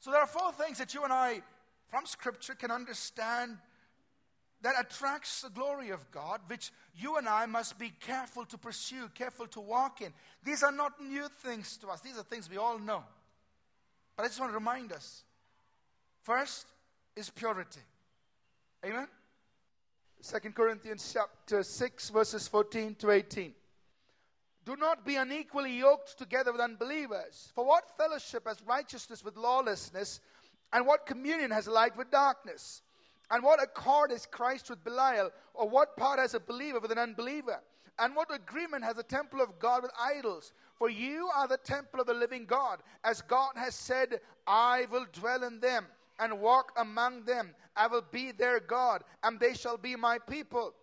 So 0.00 0.12
there 0.12 0.20
are 0.20 0.26
four 0.26 0.52
things 0.52 0.78
that 0.78 0.94
you 0.94 1.02
and 1.02 1.12
I, 1.12 1.42
from 1.88 2.06
Scripture, 2.06 2.54
can 2.54 2.70
understand 2.70 3.58
that 4.62 4.74
attracts 4.78 5.42
the 5.42 5.50
glory 5.50 5.90
of 5.90 6.08
God, 6.10 6.40
which 6.46 6.70
you 6.96 7.16
and 7.16 7.28
I 7.28 7.46
must 7.46 7.78
be 7.78 7.92
careful 8.00 8.44
to 8.46 8.58
pursue, 8.58 9.08
careful 9.14 9.46
to 9.48 9.60
walk 9.60 10.00
in. 10.00 10.12
These 10.44 10.62
are 10.62 10.72
not 10.72 11.00
new 11.00 11.28
things 11.42 11.76
to 11.78 11.88
us, 11.88 12.00
these 12.00 12.16
are 12.16 12.22
things 12.22 12.48
we 12.48 12.56
all 12.56 12.78
know. 12.78 13.04
But 14.16 14.24
I 14.24 14.26
just 14.26 14.40
want 14.40 14.52
to 14.52 14.58
remind 14.58 14.92
us 14.92 15.22
first 16.22 16.66
is 17.16 17.30
purity. 17.30 17.80
Amen? 18.84 19.08
2 20.20 20.50
Corinthians 20.50 21.10
chapter 21.12 21.62
6, 21.62 22.10
verses 22.10 22.48
14 22.48 22.96
to 22.96 23.10
18. 23.12 23.54
Do 24.64 24.76
not 24.76 25.06
be 25.06 25.14
unequally 25.14 25.78
yoked 25.78 26.18
together 26.18 26.50
with 26.50 26.60
unbelievers. 26.60 27.52
For 27.54 27.64
what 27.64 27.96
fellowship 27.96 28.46
has 28.46 28.60
righteousness 28.66 29.24
with 29.24 29.36
lawlessness, 29.36 30.20
and 30.72 30.86
what 30.86 31.06
communion 31.06 31.50
has 31.52 31.68
light 31.68 31.96
with 31.96 32.10
darkness? 32.10 32.82
And 33.30 33.44
what 33.44 33.62
accord 33.62 34.10
is 34.10 34.26
Christ 34.26 34.70
with 34.70 34.82
Belial? 34.84 35.30
Or 35.54 35.68
what 35.68 35.96
part 35.96 36.18
has 36.18 36.34
a 36.34 36.40
believer 36.40 36.80
with 36.80 36.90
an 36.92 36.98
unbeliever? 36.98 37.60
And 37.98 38.14
what 38.14 38.34
agreement 38.34 38.84
has 38.84 38.96
the 38.96 39.02
temple 39.02 39.40
of 39.40 39.58
God 39.58 39.82
with 39.82 39.92
idols? 39.98 40.52
For 40.74 40.90
you 40.90 41.28
are 41.34 41.48
the 41.48 41.58
temple 41.58 42.00
of 42.00 42.06
the 42.06 42.14
living 42.14 42.44
God. 42.44 42.80
As 43.04 43.22
God 43.22 43.52
has 43.56 43.74
said, 43.74 44.20
I 44.46 44.86
will 44.90 45.06
dwell 45.12 45.44
in 45.44 45.60
them 45.60 45.86
and 46.18 46.40
walk 46.40 46.72
among 46.76 47.24
them. 47.24 47.54
I 47.76 47.86
will 47.86 48.04
be 48.10 48.32
their 48.32 48.60
God, 48.60 49.02
and 49.22 49.38
they 49.38 49.54
shall 49.54 49.76
be 49.76 49.96
my 49.96 50.18
people. 50.18 50.74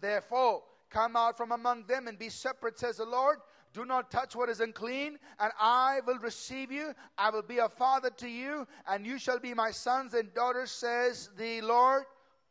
Therefore, 0.00 0.62
come 0.90 1.16
out 1.16 1.36
from 1.36 1.52
among 1.52 1.86
them 1.86 2.08
and 2.08 2.18
be 2.18 2.28
separate, 2.28 2.78
says 2.78 2.98
the 2.98 3.04
Lord. 3.04 3.38
Do 3.72 3.86
not 3.86 4.10
touch 4.10 4.36
what 4.36 4.50
is 4.50 4.60
unclean, 4.60 5.18
and 5.38 5.50
I 5.58 6.00
will 6.06 6.18
receive 6.18 6.70
you. 6.70 6.92
I 7.16 7.30
will 7.30 7.42
be 7.42 7.58
a 7.58 7.68
father 7.68 8.10
to 8.18 8.28
you, 8.28 8.66
and 8.86 9.06
you 9.06 9.18
shall 9.18 9.38
be 9.38 9.54
my 9.54 9.70
sons 9.70 10.12
and 10.12 10.32
daughters, 10.34 10.70
says 10.70 11.30
the 11.38 11.62
Lord 11.62 12.04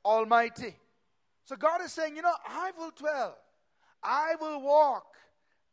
Almighty. 0.03 0.75
So 1.45 1.55
God 1.55 1.81
is 1.83 1.93
saying, 1.93 2.15
you 2.15 2.23
know, 2.23 2.33
I 2.47 2.71
will 2.77 2.91
dwell, 2.95 3.37
I 4.01 4.33
will 4.41 4.61
walk, 4.61 5.15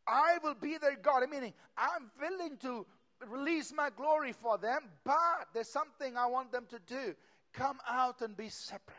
I 0.07 0.37
will 0.43 0.55
be 0.55 0.77
their 0.77 0.95
God. 0.95 1.23
I 1.23 1.25
mean, 1.25 1.53
I'm 1.77 2.11
willing 2.21 2.57
to 2.57 2.85
release 3.27 3.73
my 3.75 3.89
glory 3.89 4.33
for 4.33 4.57
them, 4.57 4.83
but 5.03 5.47
there's 5.53 5.69
something 5.69 6.15
I 6.17 6.25
want 6.27 6.51
them 6.51 6.65
to 6.69 6.79
do. 6.87 7.15
Come 7.53 7.79
out 7.87 8.21
and 8.21 8.35
be 8.37 8.49
separate. 8.49 8.97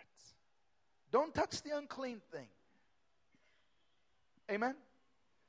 Don't 1.11 1.35
touch 1.35 1.63
the 1.63 1.77
unclean 1.77 2.21
thing. 2.33 2.49
Amen? 4.51 4.75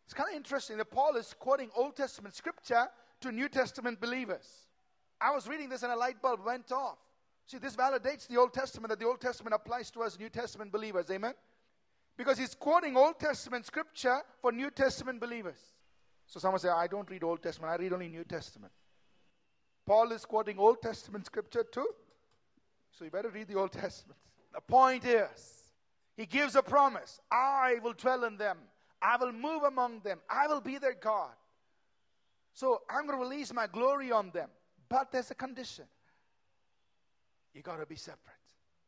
It's 0.06 0.14
kind 0.14 0.30
of 0.30 0.36
interesting 0.36 0.78
that 0.78 0.92
Paul 0.92 1.16
is 1.16 1.34
quoting 1.40 1.70
Old 1.76 1.96
Testament 1.96 2.36
scripture 2.36 2.88
to 3.22 3.32
New 3.32 3.50
Testament 3.50 4.00
believers. 4.00 4.68
I 5.20 5.32
was 5.32 5.48
reading 5.48 5.70
this 5.70 5.84
and 5.84 5.92
a 5.92 5.96
light 5.96 6.22
bulb 6.22 6.46
went 6.46 6.72
off. 6.72 6.98
See, 7.48 7.58
this 7.58 7.76
validates 7.76 8.28
the 8.28 8.38
Old 8.38 8.54
Testament 8.54 8.90
that 8.90 9.00
the 9.00 9.06
Old 9.06 9.22
Testament 9.22 9.54
applies 9.54 9.92
to 9.92 10.02
us 10.02 10.18
New 10.20 10.30
Testament 10.30 10.72
believers. 10.72 11.10
Amen? 11.12 11.34
Because 12.18 12.38
he's 12.38 12.56
quoting 12.56 12.96
Old 12.98 13.20
Testament 13.20 13.66
scripture 13.66 14.22
for 14.42 14.52
New 14.52 14.70
Testament 14.70 15.20
believers. 15.20 15.60
So 16.32 16.40
someone 16.40 16.60
say, 16.60 16.70
I 16.70 16.88
don't 16.88 17.10
read 17.12 17.24
Old 17.24 17.44
Testament, 17.44 17.74
I 17.74 17.76
read 17.76 17.92
only 17.92 18.08
New 18.08 18.24
Testament. 18.24 18.72
Paul 19.86 20.12
is 20.14 20.24
quoting 20.26 20.58
Old 20.58 20.82
Testament 20.82 21.26
scripture 21.26 21.64
too. 21.64 21.88
So 22.92 23.04
you 23.04 23.12
better 23.12 23.30
read 23.30 23.50
the 23.50 23.56
Old 23.56 23.74
Testament. 23.74 24.18
The 24.54 24.62
point 24.62 25.06
is, 25.06 25.72
he 26.16 26.26
gives 26.26 26.56
a 26.56 26.62
promise 26.62 27.20
I 27.30 27.76
will 27.84 27.94
dwell 27.94 28.24
in 28.24 28.38
them 28.38 28.58
I 29.02 29.18
will 29.18 29.32
move 29.32 29.64
among 29.64 30.02
them. 30.02 30.20
I 30.30 30.48
will 30.48 30.62
be 30.62 30.78
their 30.78 30.94
God. 30.94 31.32
So 32.54 32.82
I'm 32.90 33.08
going 33.08 33.18
to 33.18 33.24
release 33.24 33.52
my 33.54 33.68
glory 33.68 34.12
on 34.12 34.30
them. 34.32 34.50
But 34.88 35.12
there's 35.12 35.32
a 35.32 35.36
condition. 35.36 35.86
You 37.54 37.62
got 37.62 37.78
to 37.78 37.86
be 37.86 37.96
separate. 37.96 38.20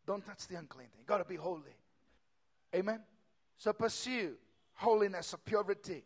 Don't 0.06 0.24
touch 0.26 0.48
the 0.48 0.56
unclean 0.56 0.88
thing. 0.90 1.00
You 1.00 1.06
got 1.06 1.18
to 1.18 1.26
be 1.26 1.36
holy. 1.36 1.76
Amen. 2.76 3.02
So 3.58 3.74
pursue 3.74 4.34
holiness 4.74 5.34
or 5.34 5.38
purity. 5.38 6.04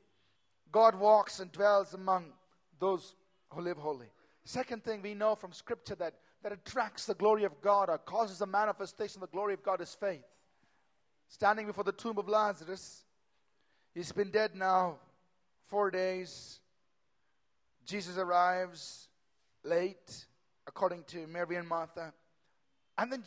God 0.71 0.95
walks 0.95 1.39
and 1.39 1.51
dwells 1.51 1.93
among 1.93 2.34
those 2.80 3.15
who 3.49 3.62
live 3.62 3.77
holy. 3.77 4.08
Second 4.43 4.84
thing 4.84 5.01
we 5.01 5.13
know 5.13 5.36
from 5.36 5.51
Scripture 5.51 5.95
that, 5.95 6.13
that 6.43 6.51
attracts 6.51 7.06
the 7.06 7.15
glory 7.15 7.43
of 7.43 7.60
God 7.62 7.89
or 7.89 7.97
causes 7.97 8.41
a 8.41 8.45
manifestation 8.45 9.21
of 9.21 9.30
the 9.30 9.34
glory 9.34 9.53
of 9.53 9.63
God 9.63 9.82
is 9.82 9.93
faith. 9.93 10.23
Standing 11.27 11.67
before 11.67 11.84
the 11.84 11.91
tomb 11.91 12.17
of 12.17 12.30
Lazarus, 12.30 13.03
He's 13.93 14.12
been 14.12 14.30
dead 14.30 14.56
now 14.56 14.97
four 15.67 15.89
days. 15.89 16.60
Jesus 17.86 18.17
arrives 18.17 19.08
late, 19.63 20.25
according 20.67 21.03
to 21.06 21.25
Mary 21.27 21.56
and 21.56 21.67
Martha. 21.67 22.13
And 22.97 23.12
then 23.12 23.23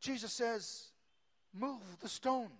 Jesus 0.00 0.32
says, 0.32 0.88
Move 1.52 1.82
the 2.00 2.08
stone. 2.08 2.50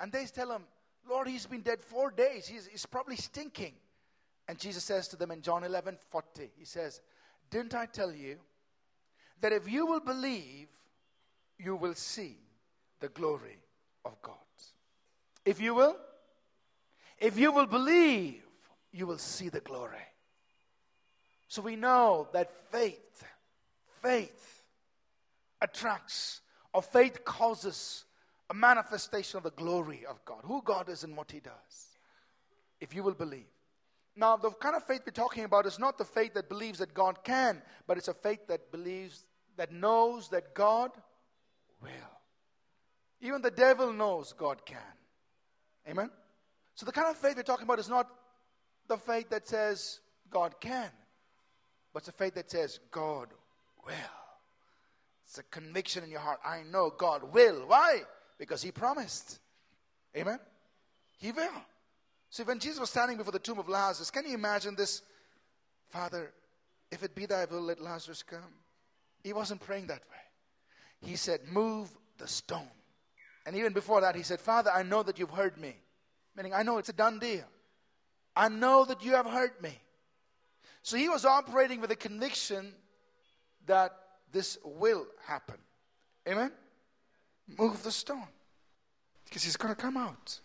And 0.00 0.12
they 0.12 0.26
tell 0.26 0.50
him, 0.50 0.64
Lord, 1.08 1.28
he's 1.28 1.46
been 1.46 1.60
dead 1.60 1.80
four 1.82 2.10
days. 2.10 2.46
He's, 2.46 2.66
he's 2.66 2.86
probably 2.86 3.16
stinking. 3.16 3.74
And 4.48 4.58
Jesus 4.58 4.84
says 4.84 5.08
to 5.08 5.16
them 5.16 5.30
in 5.30 5.40
John 5.40 5.64
11 5.64 5.98
40, 6.10 6.50
He 6.58 6.64
says, 6.64 7.00
Didn't 7.50 7.74
I 7.74 7.86
tell 7.86 8.12
you 8.12 8.36
that 9.40 9.52
if 9.52 9.70
you 9.70 9.86
will 9.86 10.00
believe, 10.00 10.68
you 11.58 11.76
will 11.76 11.94
see 11.94 12.36
the 13.00 13.08
glory 13.08 13.58
of 14.04 14.20
God? 14.22 14.34
If 15.44 15.60
you 15.60 15.74
will, 15.74 15.96
if 17.18 17.38
you 17.38 17.52
will 17.52 17.66
believe, 17.66 18.42
you 18.92 19.06
will 19.06 19.18
see 19.18 19.48
the 19.48 19.60
glory. 19.60 19.98
So 21.48 21.62
we 21.62 21.76
know 21.76 22.28
that 22.32 22.50
faith, 22.70 23.24
faith 24.02 24.64
attracts, 25.60 26.40
or 26.72 26.82
faith 26.82 27.24
causes 27.24 28.04
a 28.54 28.56
manifestation 28.56 29.38
of 29.38 29.42
the 29.42 29.50
glory 29.50 30.04
of 30.08 30.24
God, 30.24 30.40
who 30.44 30.62
God 30.62 30.88
is 30.88 31.04
and 31.04 31.16
what 31.16 31.30
He 31.30 31.40
does. 31.40 31.98
If 32.80 32.94
you 32.94 33.02
will 33.02 33.14
believe. 33.14 33.46
Now, 34.16 34.36
the 34.36 34.50
kind 34.50 34.76
of 34.76 34.84
faith 34.84 35.02
we're 35.04 35.12
talking 35.12 35.44
about 35.44 35.66
is 35.66 35.78
not 35.78 35.98
the 35.98 36.04
faith 36.04 36.34
that 36.34 36.48
believes 36.48 36.78
that 36.78 36.94
God 36.94 37.24
can, 37.24 37.62
but 37.86 37.98
it's 37.98 38.08
a 38.08 38.14
faith 38.14 38.46
that 38.48 38.70
believes, 38.70 39.24
that 39.56 39.72
knows 39.72 40.28
that 40.28 40.54
God 40.54 40.90
will. 41.82 41.90
Even 43.20 43.42
the 43.42 43.50
devil 43.50 43.92
knows 43.92 44.32
God 44.32 44.64
can. 44.64 44.78
Amen? 45.88 46.10
So 46.74 46.86
the 46.86 46.92
kind 46.92 47.08
of 47.08 47.16
faith 47.16 47.36
we're 47.36 47.42
talking 47.42 47.64
about 47.64 47.78
is 47.78 47.88
not 47.88 48.08
the 48.86 48.96
faith 48.96 49.30
that 49.30 49.48
says 49.48 50.00
God 50.30 50.60
can, 50.60 50.90
but 51.92 52.00
it's 52.00 52.08
a 52.08 52.12
faith 52.12 52.34
that 52.34 52.50
says 52.50 52.78
God 52.90 53.28
will. 53.84 53.94
It's 55.26 55.38
a 55.38 55.42
conviction 55.44 56.04
in 56.04 56.10
your 56.10 56.20
heart. 56.20 56.38
I 56.44 56.62
know 56.62 56.92
God 56.96 57.32
will. 57.32 57.66
Why? 57.66 58.02
Because 58.38 58.62
He 58.62 58.70
promised. 58.70 59.38
Amen? 60.16 60.38
He 61.18 61.32
will. 61.32 61.62
See, 62.30 62.42
when 62.42 62.58
Jesus 62.58 62.80
was 62.80 62.90
standing 62.90 63.16
before 63.16 63.32
the 63.32 63.38
tomb 63.38 63.58
of 63.58 63.68
Lazarus, 63.68 64.10
can 64.10 64.26
you 64.26 64.34
imagine 64.34 64.74
this? 64.74 65.02
Father, 65.88 66.32
if 66.90 67.02
it 67.02 67.14
be 67.14 67.26
thy 67.26 67.44
will, 67.44 67.62
let 67.62 67.80
Lazarus 67.80 68.22
come. 68.22 68.54
He 69.22 69.32
wasn't 69.32 69.60
praying 69.60 69.86
that 69.88 70.02
way. 70.10 71.08
He 71.08 71.16
said, 71.16 71.40
Move 71.50 71.88
the 72.18 72.26
stone. 72.26 72.68
And 73.46 73.56
even 73.56 73.72
before 73.72 74.00
that, 74.00 74.16
he 74.16 74.22
said, 74.22 74.40
Father, 74.40 74.70
I 74.70 74.82
know 74.82 75.02
that 75.02 75.18
you've 75.18 75.30
heard 75.30 75.58
me. 75.58 75.76
Meaning, 76.36 76.54
I 76.54 76.62
know 76.62 76.78
it's 76.78 76.88
a 76.88 76.94
done 76.94 77.18
deal. 77.18 77.44
I 78.34 78.48
know 78.48 78.84
that 78.84 79.04
you 79.04 79.12
have 79.12 79.26
heard 79.26 79.60
me. 79.62 79.78
So 80.82 80.96
he 80.96 81.08
was 81.08 81.24
operating 81.24 81.80
with 81.80 81.90
a 81.90 81.96
conviction 81.96 82.74
that 83.66 83.92
this 84.32 84.58
will 84.64 85.06
happen. 85.26 85.56
Amen? 86.28 86.50
Move 87.58 87.82
the 87.82 87.92
stone. 87.92 88.28
Because 89.24 89.42
he's 89.42 89.56
going 89.56 89.74
to 89.74 89.80
come 89.80 89.96
out. 89.96 90.40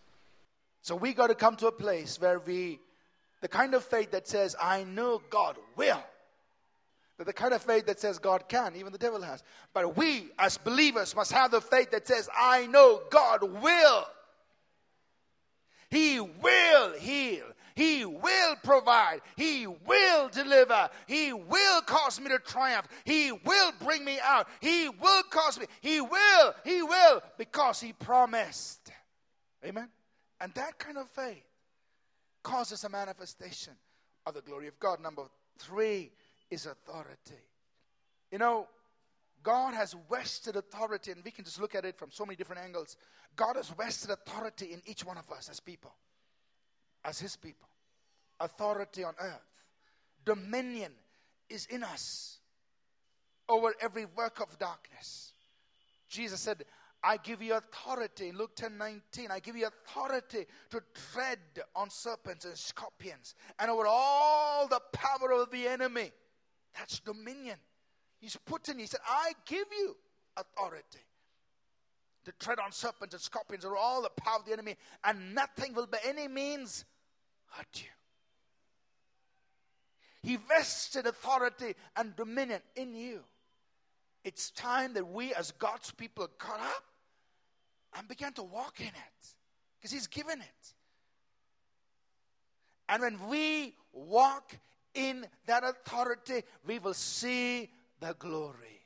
So 0.81 0.95
we 0.95 1.13
got 1.13 1.27
to 1.27 1.35
come 1.35 1.55
to 1.57 1.67
a 1.67 1.71
place 1.71 2.19
where 2.19 2.39
we, 2.39 2.79
the 3.41 3.47
kind 3.47 3.73
of 3.73 3.83
faith 3.83 4.11
that 4.11 4.27
says, 4.27 4.55
I 4.61 4.83
know 4.83 5.21
God 5.29 5.57
will. 5.75 6.03
That 7.17 7.25
the 7.25 7.33
kind 7.33 7.53
of 7.53 7.61
faith 7.61 7.85
that 7.87 7.99
says 7.99 8.17
God 8.17 8.47
can, 8.47 8.75
even 8.77 8.93
the 8.93 8.97
devil 8.97 9.21
has. 9.21 9.43
But 9.73 9.97
we 9.97 10.29
as 10.39 10.57
believers 10.57 11.15
must 11.15 11.33
have 11.33 11.51
the 11.51 11.59
faith 11.61 11.91
that 11.91 12.07
says, 12.07 12.29
I 12.35 12.65
know 12.67 13.01
God 13.09 13.43
will. 13.43 14.05
He 15.89 16.19
will 16.19 16.93
heal. 16.93 17.45
He 17.79 18.03
will 18.03 18.57
provide. 18.61 19.21
He 19.37 19.65
will 19.65 20.27
deliver. 20.27 20.89
He 21.07 21.31
will 21.31 21.81
cause 21.83 22.19
me 22.19 22.27
to 22.27 22.37
triumph. 22.39 22.89
He 23.05 23.31
will 23.31 23.71
bring 23.81 24.03
me 24.03 24.19
out. 24.21 24.49
He 24.59 24.89
will 24.89 25.23
cause 25.29 25.57
me. 25.57 25.65
He 25.79 26.01
will. 26.01 26.53
He 26.65 26.83
will 26.83 27.21
because 27.37 27.79
He 27.79 27.93
promised. 27.93 28.91
Amen. 29.65 29.87
And 30.41 30.53
that 30.55 30.77
kind 30.77 30.97
of 30.97 31.09
faith 31.09 31.45
causes 32.43 32.83
a 32.83 32.89
manifestation 32.89 33.71
of 34.25 34.33
the 34.33 34.41
glory 34.41 34.67
of 34.67 34.77
God. 34.77 35.01
Number 35.01 35.23
three 35.57 36.11
is 36.51 36.65
authority. 36.65 37.45
You 38.29 38.39
know, 38.39 38.67
God 39.41 39.73
has 39.73 39.95
vested 40.11 40.57
authority, 40.57 41.11
and 41.11 41.23
we 41.23 41.31
can 41.31 41.45
just 41.45 41.61
look 41.61 41.75
at 41.75 41.85
it 41.85 41.97
from 41.97 42.11
so 42.11 42.25
many 42.25 42.35
different 42.35 42.61
angles. 42.61 42.97
God 43.37 43.55
has 43.55 43.69
vested 43.69 44.11
authority 44.11 44.73
in 44.73 44.81
each 44.85 45.05
one 45.05 45.17
of 45.17 45.31
us 45.31 45.47
as 45.49 45.61
people, 45.61 45.93
as 47.05 47.21
His 47.21 47.37
people. 47.37 47.68
Authority 48.39 49.03
on 49.03 49.13
earth, 49.19 49.65
dominion 50.25 50.91
is 51.49 51.65
in 51.65 51.83
us 51.83 52.37
over 53.49 53.73
every 53.81 54.05
work 54.05 54.39
of 54.39 54.57
darkness. 54.59 55.33
Jesus 56.07 56.39
said, 56.39 56.63
I 57.03 57.17
give 57.17 57.41
you 57.41 57.55
authority 57.55 58.29
in 58.29 58.37
Luke 58.37 58.55
10 58.55 58.77
19. 58.77 59.31
I 59.31 59.39
give 59.39 59.55
you 59.55 59.67
authority 59.67 60.45
to 60.69 60.81
tread 61.13 61.39
on 61.75 61.89
serpents 61.89 62.45
and 62.45 62.57
scorpions 62.57 63.35
and 63.57 63.71
over 63.71 63.85
all 63.87 64.67
the 64.67 64.81
power 64.91 65.31
of 65.31 65.49
the 65.51 65.67
enemy. 65.67 66.11
That's 66.77 66.99
dominion. 66.99 67.57
He's 68.19 68.37
put 68.45 68.67
in, 68.67 68.79
he 68.79 68.85
said, 68.85 68.99
I 69.07 69.31
give 69.45 69.65
you 69.77 69.95
authority 70.35 70.99
to 72.25 72.33
tread 72.33 72.59
on 72.59 72.71
serpents 72.71 73.13
and 73.13 73.21
scorpions 73.21 73.63
over 73.63 73.77
all 73.77 74.01
the 74.01 74.09
power 74.09 74.39
of 74.39 74.45
the 74.45 74.51
enemy, 74.51 74.75
and 75.05 75.33
nothing 75.33 75.73
will 75.73 75.87
by 75.87 75.99
any 76.05 76.27
means 76.27 76.83
hurt 77.47 77.81
you. 77.81 77.87
He 80.21 80.35
vested 80.35 81.05
authority 81.05 81.75
and 81.95 82.15
dominion 82.15 82.61
in 82.75 82.95
you. 82.95 83.21
It's 84.23 84.51
time 84.51 84.93
that 84.93 85.07
we, 85.07 85.33
as 85.33 85.51
God's 85.51 85.91
people, 85.91 86.27
got 86.37 86.59
up 86.59 86.83
and 87.97 88.07
began 88.07 88.33
to 88.33 88.43
walk 88.43 88.81
in 88.81 88.87
it 88.87 89.33
because 89.77 89.91
He's 89.91 90.07
given 90.07 90.41
it. 90.41 90.73
And 92.89 93.01
when 93.01 93.29
we 93.29 93.75
walk 93.93 94.53
in 94.93 95.25
that 95.45 95.63
authority, 95.63 96.43
we 96.65 96.79
will 96.79 96.93
see 96.93 97.69
the 97.99 98.15
glory. 98.17 98.81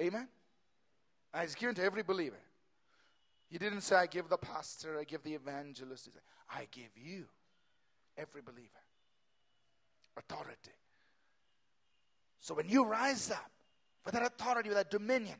Amen? 0.00 0.28
And 1.32 1.44
it's 1.44 1.54
given 1.54 1.74
to 1.76 1.82
every 1.82 2.02
believer. 2.02 2.38
He 3.48 3.58
didn't 3.58 3.80
say, 3.80 3.96
I 3.96 4.06
give 4.06 4.28
the 4.28 4.36
pastor, 4.36 4.98
I 4.98 5.04
give 5.04 5.22
the 5.22 5.34
evangelist. 5.34 6.04
He 6.04 6.10
said, 6.12 6.22
I 6.50 6.66
give 6.70 6.90
you, 6.96 7.24
every 8.18 8.42
believer, 8.42 8.68
authority. 10.16 10.72
So 12.40 12.54
when 12.54 12.68
you 12.68 12.84
rise 12.84 13.30
up 13.30 13.50
with 14.04 14.14
that 14.14 14.24
authority, 14.24 14.68
with 14.68 14.78
that 14.78 14.90
dominion, 14.90 15.36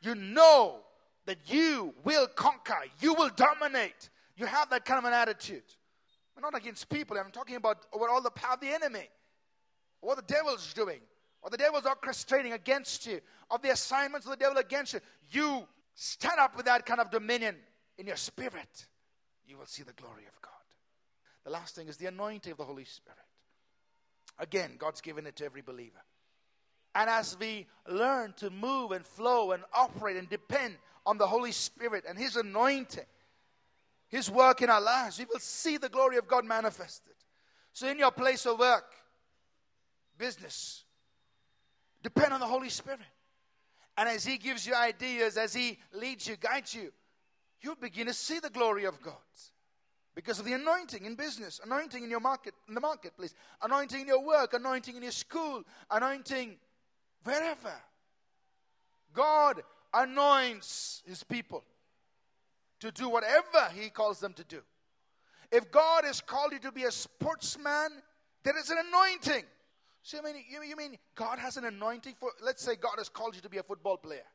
you 0.00 0.14
know 0.14 0.80
that 1.26 1.38
you 1.46 1.94
will 2.04 2.26
conquer, 2.26 2.84
you 3.00 3.14
will 3.14 3.30
dominate. 3.36 4.10
You 4.36 4.46
have 4.46 4.70
that 4.70 4.84
kind 4.84 4.98
of 4.98 5.04
an 5.04 5.12
attitude. 5.12 5.62
I'm 6.36 6.42
not 6.42 6.56
against 6.56 6.88
people, 6.88 7.16
I'm 7.18 7.30
talking 7.30 7.56
about 7.56 7.86
over 7.92 8.08
all 8.08 8.22
the 8.22 8.30
power 8.30 8.54
of 8.54 8.60
the 8.60 8.68
enemy, 8.68 9.08
what 10.00 10.16
the 10.16 10.34
devil's 10.34 10.72
doing, 10.72 11.00
or 11.42 11.50
the 11.50 11.56
devil's 11.56 11.84
orchestrating 11.84 12.54
against 12.54 13.06
you, 13.06 13.20
of 13.50 13.60
the 13.62 13.70
assignments 13.70 14.26
of 14.26 14.30
the 14.30 14.36
devil 14.36 14.58
against 14.58 14.94
you. 14.94 15.00
You 15.30 15.68
stand 15.94 16.40
up 16.40 16.56
with 16.56 16.66
that 16.66 16.86
kind 16.86 17.00
of 17.00 17.10
dominion 17.10 17.56
in 17.98 18.06
your 18.06 18.16
spirit, 18.16 18.86
you 19.46 19.58
will 19.58 19.66
see 19.66 19.82
the 19.82 19.92
glory 19.92 20.24
of 20.26 20.40
God. 20.40 20.61
The 21.44 21.50
last 21.50 21.74
thing 21.74 21.88
is 21.88 21.96
the 21.96 22.06
anointing 22.06 22.52
of 22.52 22.58
the 22.58 22.64
Holy 22.64 22.84
Spirit. 22.84 23.18
Again, 24.38 24.72
God's 24.78 25.00
given 25.00 25.26
it 25.26 25.36
to 25.36 25.44
every 25.44 25.62
believer. 25.62 26.02
And 26.94 27.08
as 27.08 27.36
we 27.38 27.66
learn 27.88 28.34
to 28.34 28.50
move 28.50 28.92
and 28.92 29.04
flow 29.04 29.52
and 29.52 29.62
operate 29.72 30.16
and 30.16 30.28
depend 30.28 30.76
on 31.06 31.18
the 31.18 31.26
Holy 31.26 31.52
Spirit 31.52 32.04
and 32.08 32.18
His 32.18 32.36
anointing, 32.36 33.04
His 34.08 34.30
work 34.30 34.62
in 34.62 34.70
our 34.70 34.80
lives, 34.80 35.18
we 35.18 35.24
will 35.24 35.40
see 35.40 35.78
the 35.78 35.88
glory 35.88 36.16
of 36.16 36.28
God 36.28 36.44
manifested. 36.44 37.14
So, 37.72 37.88
in 37.88 37.98
your 37.98 38.10
place 38.10 38.44
of 38.46 38.58
work, 38.58 38.92
business, 40.18 40.84
depend 42.02 42.34
on 42.34 42.40
the 42.40 42.46
Holy 42.46 42.68
Spirit. 42.68 43.00
And 43.96 44.08
as 44.08 44.24
He 44.24 44.36
gives 44.36 44.66
you 44.66 44.74
ideas, 44.74 45.36
as 45.36 45.54
He 45.54 45.78
leads 45.92 46.28
you, 46.28 46.36
guides 46.36 46.74
you, 46.74 46.92
you'll 47.62 47.74
begin 47.74 48.06
to 48.06 48.14
see 48.14 48.38
the 48.38 48.50
glory 48.50 48.84
of 48.84 49.00
God 49.00 49.14
because 50.14 50.38
of 50.38 50.44
the 50.44 50.52
anointing 50.52 51.04
in 51.04 51.14
business, 51.14 51.60
anointing 51.64 52.04
in 52.04 52.10
your 52.10 52.20
market, 52.20 52.54
in 52.68 52.74
the 52.74 52.80
marketplace, 52.80 53.34
anointing 53.62 54.02
in 54.02 54.06
your 54.06 54.22
work, 54.22 54.52
anointing 54.52 54.96
in 54.96 55.02
your 55.02 55.12
school, 55.12 55.64
anointing 55.90 56.56
wherever. 57.24 57.72
God 59.14 59.62
anoints 59.94 61.02
his 61.06 61.22
people 61.22 61.64
to 62.80 62.90
do 62.90 63.08
whatever 63.08 63.70
he 63.74 63.88
calls 63.90 64.20
them 64.20 64.32
to 64.34 64.44
do. 64.44 64.60
If 65.50 65.70
God 65.70 66.04
has 66.04 66.20
called 66.20 66.52
you 66.52 66.58
to 66.60 66.72
be 66.72 66.84
a 66.84 66.90
sportsman, 66.90 67.90
there 68.42 68.58
is 68.58 68.70
an 68.70 68.78
anointing. 68.88 69.44
So 70.02 70.16
you 70.16 70.22
mean, 70.22 70.44
you 70.68 70.76
mean 70.76 70.98
God 71.14 71.38
has 71.38 71.56
an 71.56 71.64
anointing 71.64 72.14
for, 72.18 72.30
let's 72.42 72.62
say 72.62 72.74
God 72.74 72.94
has 72.98 73.08
called 73.08 73.36
you 73.36 73.40
to 73.42 73.48
be 73.48 73.58
a 73.58 73.62
football 73.62 73.96
player, 73.96 74.26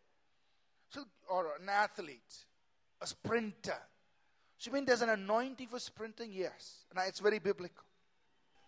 so, 0.89 1.03
or 1.29 1.47
an 1.61 1.67
athlete, 1.67 2.45
a 3.01 3.07
sprinter. 3.07 3.77
So 4.57 4.69
you 4.69 4.73
mean 4.73 4.85
there's 4.85 5.01
an 5.01 5.09
anointing 5.09 5.67
for 5.67 5.79
sprinting? 5.79 6.31
Yes. 6.33 6.85
And 6.89 6.99
it's 7.07 7.19
very 7.19 7.39
biblical. 7.39 7.83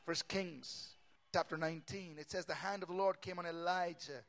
First 0.05 0.27
Kings 0.27 0.89
chapter 1.33 1.57
19, 1.57 2.15
it 2.19 2.29
says, 2.29 2.45
The 2.45 2.53
hand 2.53 2.83
of 2.83 2.89
the 2.89 2.95
Lord 2.95 3.21
came 3.21 3.39
on 3.39 3.45
Elijah, 3.45 4.23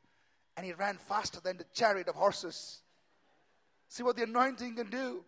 and 0.57 0.65
he 0.65 0.73
ran 0.73 0.97
faster 0.97 1.41
than 1.41 1.57
the 1.57 1.65
chariot 1.73 2.09
of 2.09 2.15
horses. 2.15 2.81
See 3.89 4.03
what 4.03 4.17
the 4.17 4.23
anointing 4.23 4.77
can 4.77 4.89
do. 4.89 5.25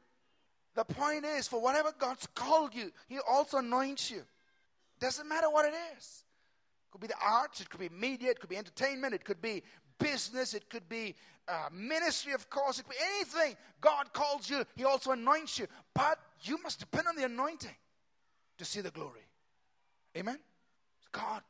The 0.74 0.84
point 0.84 1.24
is, 1.24 1.48
for 1.48 1.60
whatever 1.60 1.92
God's 1.98 2.26
called 2.34 2.74
you, 2.74 2.92
He 3.08 3.18
also 3.18 3.58
anoints 3.58 4.10
you. 4.10 4.22
Doesn't 5.00 5.28
matter 5.28 5.50
what 5.50 5.66
it 5.66 5.74
is. 5.96 6.24
It 6.86 6.92
could 6.92 7.00
be 7.00 7.08
the 7.08 7.14
arts, 7.22 7.60
it 7.60 7.68
could 7.68 7.80
be 7.80 7.88
media, 7.88 8.30
it 8.30 8.40
could 8.40 8.48
be 8.48 8.56
entertainment, 8.56 9.14
it 9.14 9.24
could 9.24 9.42
be 9.42 9.62
business, 9.98 10.54
it 10.54 10.70
could 10.70 10.88
be 10.88 11.14
uh, 11.48 11.68
ministry, 11.72 12.32
of 12.32 12.48
course, 12.48 12.82
anything. 13.16 13.56
God 13.80 14.12
calls 14.12 14.48
you, 14.48 14.64
He 14.76 14.84
also 14.84 15.12
anoints 15.12 15.58
you. 15.58 15.66
But 15.94 16.18
you 16.42 16.58
must 16.62 16.80
depend 16.80 17.08
on 17.08 17.16
the 17.16 17.24
anointing 17.24 17.76
to 18.58 18.64
see 18.64 18.80
the 18.80 18.90
glory. 18.90 19.26
Amen? 20.16 20.38
God, 21.10 21.42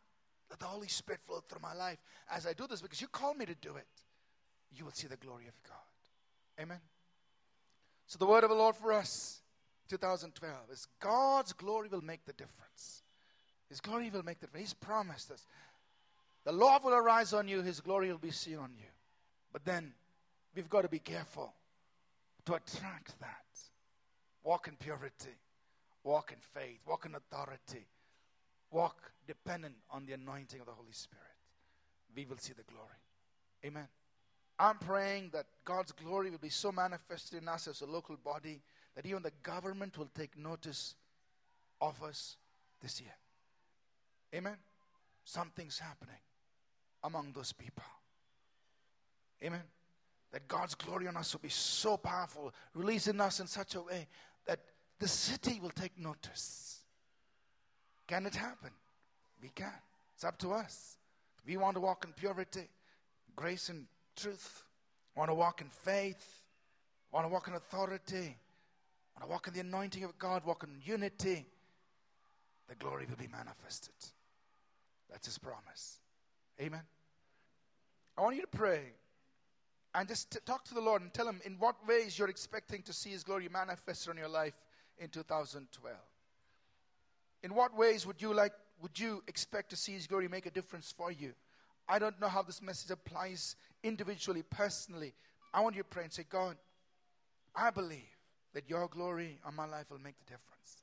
let 0.50 0.58
the 0.58 0.66
Holy 0.66 0.88
Spirit 0.88 1.20
flow 1.26 1.42
through 1.48 1.62
my 1.62 1.74
life 1.74 1.98
as 2.30 2.46
I 2.46 2.52
do 2.52 2.66
this 2.66 2.82
because 2.82 3.00
you 3.00 3.08
called 3.08 3.36
me 3.36 3.46
to 3.46 3.54
do 3.54 3.76
it. 3.76 3.86
You 4.74 4.84
will 4.84 4.92
see 4.92 5.06
the 5.06 5.16
glory 5.16 5.46
of 5.46 5.54
God. 5.68 6.62
Amen. 6.62 6.80
So, 8.06 8.18
the 8.18 8.26
word 8.26 8.44
of 8.44 8.50
the 8.50 8.56
Lord 8.56 8.76
for 8.76 8.92
us, 8.92 9.40
2012, 9.88 10.54
is 10.70 10.86
God's 11.00 11.52
glory 11.52 11.88
will 11.88 12.02
make 12.02 12.24
the 12.24 12.32
difference. 12.32 13.02
His 13.68 13.80
glory 13.80 14.10
will 14.10 14.22
make 14.22 14.40
the 14.40 14.46
difference. 14.46 14.68
He's 14.68 14.74
promised 14.74 15.30
us. 15.30 15.46
The 16.44 16.52
Lord 16.52 16.82
will 16.84 16.94
arise 16.94 17.32
on 17.32 17.48
you, 17.48 17.62
His 17.62 17.80
glory 17.80 18.10
will 18.10 18.18
be 18.18 18.30
seen 18.30 18.56
on 18.56 18.72
you. 18.76 18.84
But 19.52 19.64
then 19.64 19.92
we've 20.54 20.70
got 20.70 20.82
to 20.82 20.88
be 20.88 20.98
careful 20.98 21.52
to 22.46 22.54
attract 22.54 23.18
that. 23.20 23.38
Walk 24.44 24.66
in 24.66 24.76
purity, 24.76 25.36
walk 26.02 26.32
in 26.32 26.38
faith, 26.40 26.80
walk 26.86 27.06
in 27.06 27.14
authority, 27.14 27.86
walk 28.70 29.12
dependent 29.26 29.74
on 29.90 30.04
the 30.06 30.14
anointing 30.14 30.60
of 30.60 30.66
the 30.66 30.72
Holy 30.72 30.92
Spirit, 30.92 31.22
we 32.14 32.24
will 32.24 32.38
see 32.38 32.52
the 32.52 32.64
glory. 32.64 32.88
Amen. 33.64 33.86
I'm 34.58 34.78
praying 34.78 35.30
that 35.32 35.46
God's 35.64 35.92
glory 35.92 36.30
will 36.30 36.38
be 36.38 36.48
so 36.48 36.72
manifested 36.72 37.42
in 37.42 37.48
us 37.48 37.68
as 37.68 37.80
a 37.80 37.86
local 37.86 38.16
body 38.16 38.60
that 38.94 39.06
even 39.06 39.22
the 39.22 39.32
government 39.42 39.96
will 39.96 40.10
take 40.14 40.36
notice 40.36 40.94
of 41.80 42.02
us 42.02 42.36
this 42.80 43.00
year. 43.00 43.14
Amen. 44.34 44.56
Something's 45.24 45.78
happening 45.78 46.20
among 47.02 47.32
those 47.32 47.52
people. 47.52 47.84
Amen. 49.42 49.62
That 50.32 50.48
God's 50.48 50.74
glory 50.74 51.08
on 51.08 51.16
us 51.16 51.32
will 51.34 51.40
be 51.40 51.48
so 51.48 51.96
powerful, 51.96 52.52
releasing 52.74 53.20
us 53.20 53.40
in 53.40 53.46
such 53.46 53.74
a 53.74 53.82
way 53.82 54.06
that 54.46 54.60
the 54.98 55.08
city 55.08 55.58
will 55.60 55.70
take 55.70 55.98
notice. 55.98 56.80
Can 58.06 58.26
it 58.26 58.34
happen? 58.34 58.70
We 59.42 59.50
can. 59.50 59.72
It's 60.14 60.24
up 60.24 60.38
to 60.38 60.52
us. 60.52 60.96
We 61.46 61.56
want 61.56 61.76
to 61.76 61.80
walk 61.80 62.04
in 62.04 62.12
purity, 62.12 62.68
grace, 63.34 63.68
and 63.68 63.86
truth. 64.16 64.64
We 65.14 65.20
Want 65.20 65.30
to 65.30 65.34
walk 65.34 65.60
in 65.60 65.68
faith. 65.68 66.42
We 67.10 67.16
Want 67.16 67.26
to 67.26 67.32
walk 67.32 67.48
in 67.48 67.54
authority. 67.54 68.14
We 68.14 69.16
Want 69.16 69.22
to 69.22 69.26
walk 69.26 69.48
in 69.48 69.54
the 69.54 69.60
anointing 69.60 70.04
of 70.04 70.18
God. 70.18 70.44
Walk 70.44 70.64
in 70.64 70.80
unity. 70.84 71.46
The 72.68 72.74
glory 72.76 73.06
will 73.08 73.16
be 73.16 73.28
manifested. 73.28 73.94
That's 75.10 75.26
His 75.26 75.38
promise. 75.38 75.98
Amen. 76.60 76.82
I 78.16 78.20
want 78.22 78.36
you 78.36 78.42
to 78.42 78.48
pray 78.48 78.92
and 79.94 80.08
just 80.08 80.30
t- 80.30 80.38
talk 80.46 80.64
to 80.64 80.74
the 80.74 80.80
Lord 80.80 81.02
and 81.02 81.12
tell 81.12 81.28
Him 81.28 81.40
in 81.44 81.54
what 81.58 81.86
ways 81.86 82.18
you're 82.18 82.28
expecting 82.30 82.82
to 82.82 82.92
see 82.92 83.10
His 83.10 83.24
glory 83.24 83.48
manifested 83.48 84.10
on 84.10 84.16
your 84.16 84.28
life 84.28 84.58
in 84.98 85.08
2012. 85.08 85.96
In 87.42 87.54
what 87.54 87.76
ways 87.76 88.06
would 88.06 88.22
you 88.22 88.32
like 88.32 88.52
would 88.82 88.98
you 88.98 89.22
expect 89.28 89.70
to 89.70 89.76
see 89.76 89.92
his 89.92 90.08
glory 90.08 90.26
make 90.26 90.44
a 90.44 90.50
difference 90.50 90.92
for 90.94 91.12
you? 91.12 91.32
I 91.88 92.00
don't 92.00 92.20
know 92.20 92.28
how 92.28 92.42
this 92.42 92.60
message 92.60 92.90
applies 92.90 93.54
individually, 93.84 94.42
personally. 94.42 95.14
I 95.54 95.60
want 95.60 95.76
you 95.76 95.82
to 95.82 95.88
pray 95.88 96.02
and 96.04 96.12
say, 96.12 96.24
God, 96.28 96.56
I 97.54 97.70
believe 97.70 98.16
that 98.54 98.68
your 98.68 98.88
glory 98.88 99.38
on 99.44 99.54
my 99.54 99.66
life 99.66 99.90
will 99.90 100.00
make 100.00 100.18
the 100.18 100.24
difference. 100.24 100.82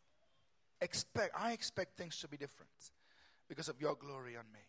Expect 0.82 1.32
I 1.38 1.52
expect 1.52 1.98
things 1.98 2.18
to 2.20 2.28
be 2.28 2.38
different 2.38 2.72
because 3.50 3.68
of 3.68 3.82
your 3.82 3.96
glory 3.96 4.38
on 4.38 4.46
me. 4.54 4.60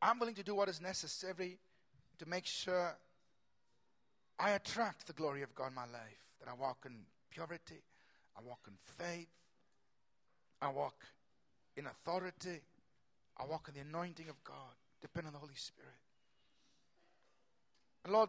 I'm 0.00 0.18
willing 0.18 0.34
to 0.36 0.44
do 0.44 0.54
what 0.54 0.68
is 0.68 0.80
necessary 0.80 1.58
to 2.18 2.28
make 2.28 2.46
sure 2.46 2.96
I 4.38 4.50
attract 4.50 5.06
the 5.06 5.12
glory 5.12 5.42
of 5.42 5.54
God 5.54 5.68
in 5.68 5.74
my 5.74 5.82
life. 5.82 6.22
That 6.40 6.50
I 6.50 6.54
walk 6.54 6.84
in 6.86 6.92
purity, 7.30 7.82
I 8.36 8.40
walk 8.46 8.60
in 8.66 8.74
faith, 8.98 9.28
I 10.60 10.68
walk 10.68 11.04
in 11.76 11.86
authority, 11.86 12.60
I 13.38 13.44
walk 13.46 13.68
in 13.68 13.74
the 13.74 13.80
anointing 13.80 14.28
of 14.28 14.42
God, 14.44 14.74
depend 15.00 15.26
on 15.26 15.32
the 15.32 15.38
Holy 15.38 15.54
Spirit. 15.54 15.90
And 18.04 18.12
Lord, 18.12 18.28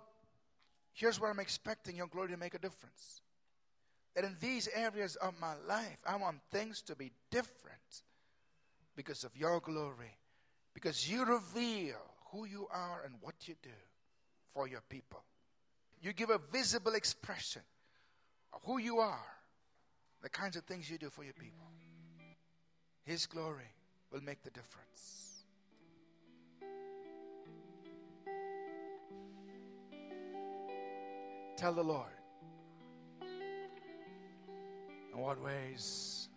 here's 0.93 1.19
where 1.19 1.29
I'm 1.29 1.39
expecting 1.39 1.97
your 1.97 2.07
glory 2.07 2.29
to 2.29 2.37
make 2.37 2.53
a 2.53 2.59
difference. 2.59 3.21
That 4.15 4.23
in 4.23 4.37
these 4.39 4.69
areas 4.73 5.17
of 5.17 5.33
my 5.41 5.53
life, 5.67 6.01
I 6.07 6.15
want 6.15 6.37
things 6.51 6.81
to 6.83 6.95
be 6.95 7.11
different 7.29 8.03
because 8.95 9.25
of 9.25 9.35
your 9.35 9.59
glory, 9.59 10.15
because 10.73 11.09
you 11.09 11.25
reveal 11.25 12.14
who 12.35 12.45
you 12.45 12.67
are 12.71 13.03
and 13.05 13.15
what 13.21 13.47
you 13.47 13.55
do 13.61 13.69
for 14.53 14.67
your 14.67 14.81
people. 14.89 15.23
You 16.01 16.13
give 16.13 16.29
a 16.29 16.39
visible 16.51 16.93
expression 16.93 17.61
of 18.53 18.61
who 18.65 18.77
you 18.77 18.99
are, 18.99 19.25
the 20.21 20.29
kinds 20.29 20.55
of 20.55 20.63
things 20.63 20.89
you 20.89 20.97
do 20.97 21.09
for 21.09 21.23
your 21.23 21.33
people. 21.33 21.65
His 23.05 23.25
glory 23.25 23.71
will 24.11 24.21
make 24.21 24.43
the 24.43 24.51
difference. 24.51 25.43
Tell 31.57 31.73
the 31.73 31.83
Lord 31.83 32.09
in 35.13 35.19
what 35.19 35.41
ways 35.41 36.27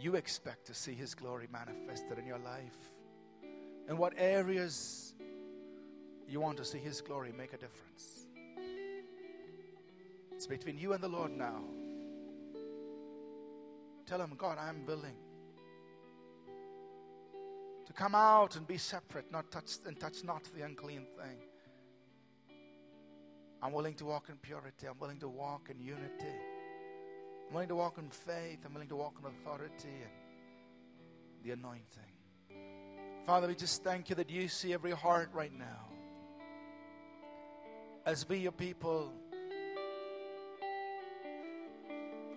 you 0.00 0.14
expect 0.14 0.66
to 0.66 0.74
see 0.74 0.94
His 0.94 1.14
glory 1.14 1.48
manifested 1.52 2.18
in 2.18 2.26
your 2.26 2.38
life, 2.38 2.97
in 3.88 3.96
what 3.96 4.12
areas 4.16 5.14
you 6.28 6.40
want 6.40 6.58
to 6.58 6.64
see 6.64 6.78
His 6.78 7.00
glory 7.00 7.32
make 7.36 7.52
a 7.54 7.56
difference. 7.56 8.26
It's 10.32 10.46
between 10.46 10.78
you 10.78 10.92
and 10.92 11.02
the 11.02 11.08
Lord 11.08 11.32
now. 11.32 11.62
Tell 14.06 14.20
Him, 14.20 14.34
God, 14.36 14.58
I'm 14.58 14.84
willing 14.86 15.16
to 17.86 17.92
come 17.92 18.14
out 18.14 18.56
and 18.56 18.66
be 18.66 18.76
separate, 18.76 19.32
not 19.32 19.50
touch 19.50 19.78
and 19.86 19.98
touch 19.98 20.22
not 20.22 20.42
the 20.54 20.64
unclean 20.64 21.06
thing. 21.16 21.38
I'm 23.62 23.72
willing 23.72 23.94
to 23.94 24.04
walk 24.04 24.28
in 24.28 24.36
purity. 24.36 24.86
I'm 24.86 24.98
willing 25.00 25.18
to 25.18 25.28
walk 25.28 25.70
in 25.70 25.80
unity. 25.80 26.36
I'm 27.48 27.54
willing 27.54 27.68
to 27.68 27.76
walk 27.76 27.98
in 27.98 28.08
faith. 28.10 28.58
I'm 28.64 28.74
willing 28.74 28.88
to 28.88 28.96
walk 28.96 29.14
in 29.20 29.26
authority 29.26 29.88
and 29.88 30.12
the 31.42 31.50
anointing. 31.52 32.17
Father, 33.28 33.46
we 33.48 33.54
just 33.54 33.84
thank 33.84 34.08
you 34.08 34.14
that 34.14 34.30
you 34.30 34.48
see 34.48 34.72
every 34.72 34.92
heart 34.92 35.28
right 35.34 35.52
now 35.52 35.84
as 38.06 38.26
we, 38.26 38.38
your 38.38 38.52
people, 38.52 39.12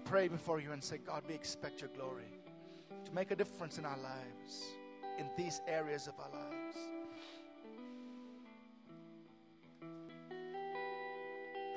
pray 0.04 0.28
before 0.28 0.60
you 0.60 0.74
and 0.74 0.84
say, 0.84 0.98
God, 0.98 1.24
we 1.30 1.34
expect 1.34 1.80
your 1.80 1.92
glory 1.96 2.26
to 3.06 3.12
make 3.14 3.32
a 3.32 3.38
difference 3.38 3.78
in 3.78 3.86
our 3.86 3.98
lives, 4.00 4.66
in 5.18 5.28
these 5.38 5.62
areas 5.66 6.08
of 6.08 6.14
our 6.20 6.30
lives. 6.30 6.78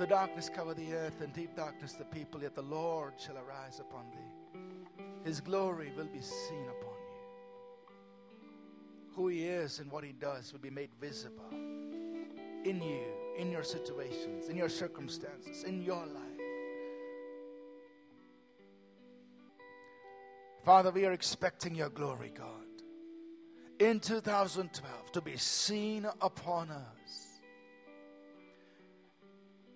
The 0.00 0.08
darkness 0.08 0.50
cover 0.52 0.74
the 0.74 0.92
earth, 0.92 1.20
and 1.20 1.32
deep 1.32 1.54
darkness 1.54 1.92
the 1.92 2.04
people, 2.06 2.42
yet 2.42 2.56
the 2.56 2.62
Lord 2.62 3.12
shall 3.24 3.36
arise 3.38 3.78
upon 3.78 4.06
thee. 4.10 4.60
His 5.24 5.40
glory 5.40 5.92
will 5.96 6.06
be 6.06 6.20
seen 6.20 6.64
upon. 6.80 6.83
Who 9.14 9.28
he 9.28 9.44
is 9.44 9.78
and 9.78 9.90
what 9.90 10.04
he 10.04 10.12
does 10.12 10.52
will 10.52 10.60
be 10.60 10.70
made 10.70 10.90
visible 11.00 11.50
in 11.52 12.80
you 12.82 13.04
in 13.36 13.50
your 13.50 13.64
situations, 13.64 14.48
in 14.48 14.56
your 14.56 14.68
circumstances, 14.68 15.64
in 15.64 15.82
your 15.82 16.04
life. 16.06 16.24
Father, 20.64 20.90
we 20.90 21.04
are 21.04 21.12
expecting 21.12 21.74
your 21.74 21.90
glory, 21.90 22.32
God, 22.34 22.50
in 23.78 24.00
2012 24.00 25.12
to 25.12 25.20
be 25.20 25.36
seen 25.36 26.06
upon 26.20 26.70
us. 26.70 27.40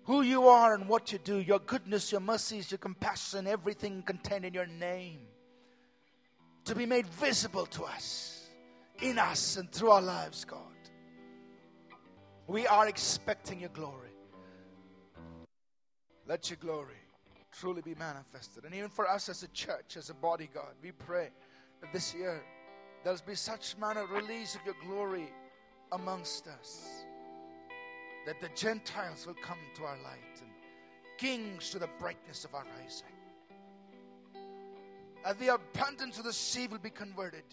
Who 0.05 0.23
you 0.23 0.47
are 0.47 0.73
and 0.73 0.89
what 0.89 1.11
you 1.11 1.19
do, 1.19 1.37
your 1.37 1.59
goodness, 1.59 2.11
your 2.11 2.21
mercies, 2.21 2.71
your 2.71 2.79
compassion, 2.79 3.45
everything 3.45 4.01
contained 4.01 4.45
in 4.45 4.55
your 4.55 4.65
name 4.65 5.19
to 6.65 6.73
be 6.73 6.87
made 6.87 7.05
visible 7.05 7.67
to 7.67 7.83
us, 7.83 8.38
in 9.01 9.17
us, 9.17 9.57
and 9.57 9.71
through 9.71 9.91
our 9.91 10.01
lives, 10.01 10.45
God. 10.45 10.61
We 12.47 12.65
are 12.67 12.87
expecting 12.87 13.59
your 13.59 13.69
glory. 13.69 14.09
Let 16.27 16.49
your 16.49 16.57
glory 16.57 16.95
truly 17.51 17.81
be 17.81 17.95
manifested. 17.95 18.65
And 18.65 18.73
even 18.73 18.89
for 18.89 19.09
us 19.09 19.29
as 19.29 19.43
a 19.43 19.47
church, 19.49 19.97
as 19.97 20.09
a 20.09 20.13
body, 20.13 20.49
God, 20.53 20.73
we 20.81 20.91
pray 20.91 21.29
that 21.81 21.91
this 21.93 22.13
year 22.13 22.41
there'll 23.03 23.19
be 23.25 23.35
such 23.35 23.77
manner 23.77 24.05
release 24.05 24.55
of 24.55 24.61
your 24.65 24.75
glory 24.85 25.31
amongst 25.91 26.47
us 26.47 27.05
that 28.25 28.39
the 28.41 28.49
Gentiles 28.55 29.25
will 29.25 29.35
come 29.41 29.57
to 29.75 29.83
our 29.83 29.97
light 30.03 30.41
and 30.41 30.51
kings 31.17 31.71
to 31.71 31.79
the 31.79 31.89
brightness 31.99 32.45
of 32.45 32.53
our 32.53 32.65
rising. 32.79 33.07
And 35.25 35.37
the 35.39 35.55
abundance 35.55 36.17
of 36.17 36.25
the 36.25 36.33
sea 36.33 36.67
will 36.67 36.79
be 36.79 36.89
converted 36.89 37.43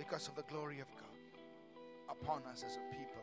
because 0.00 0.28
of 0.28 0.34
the 0.34 0.42
glory 0.50 0.80
of 0.80 0.86
God 0.96 1.04
upon 2.08 2.42
us 2.50 2.64
as 2.66 2.76
a 2.76 2.80
people. 2.90 3.22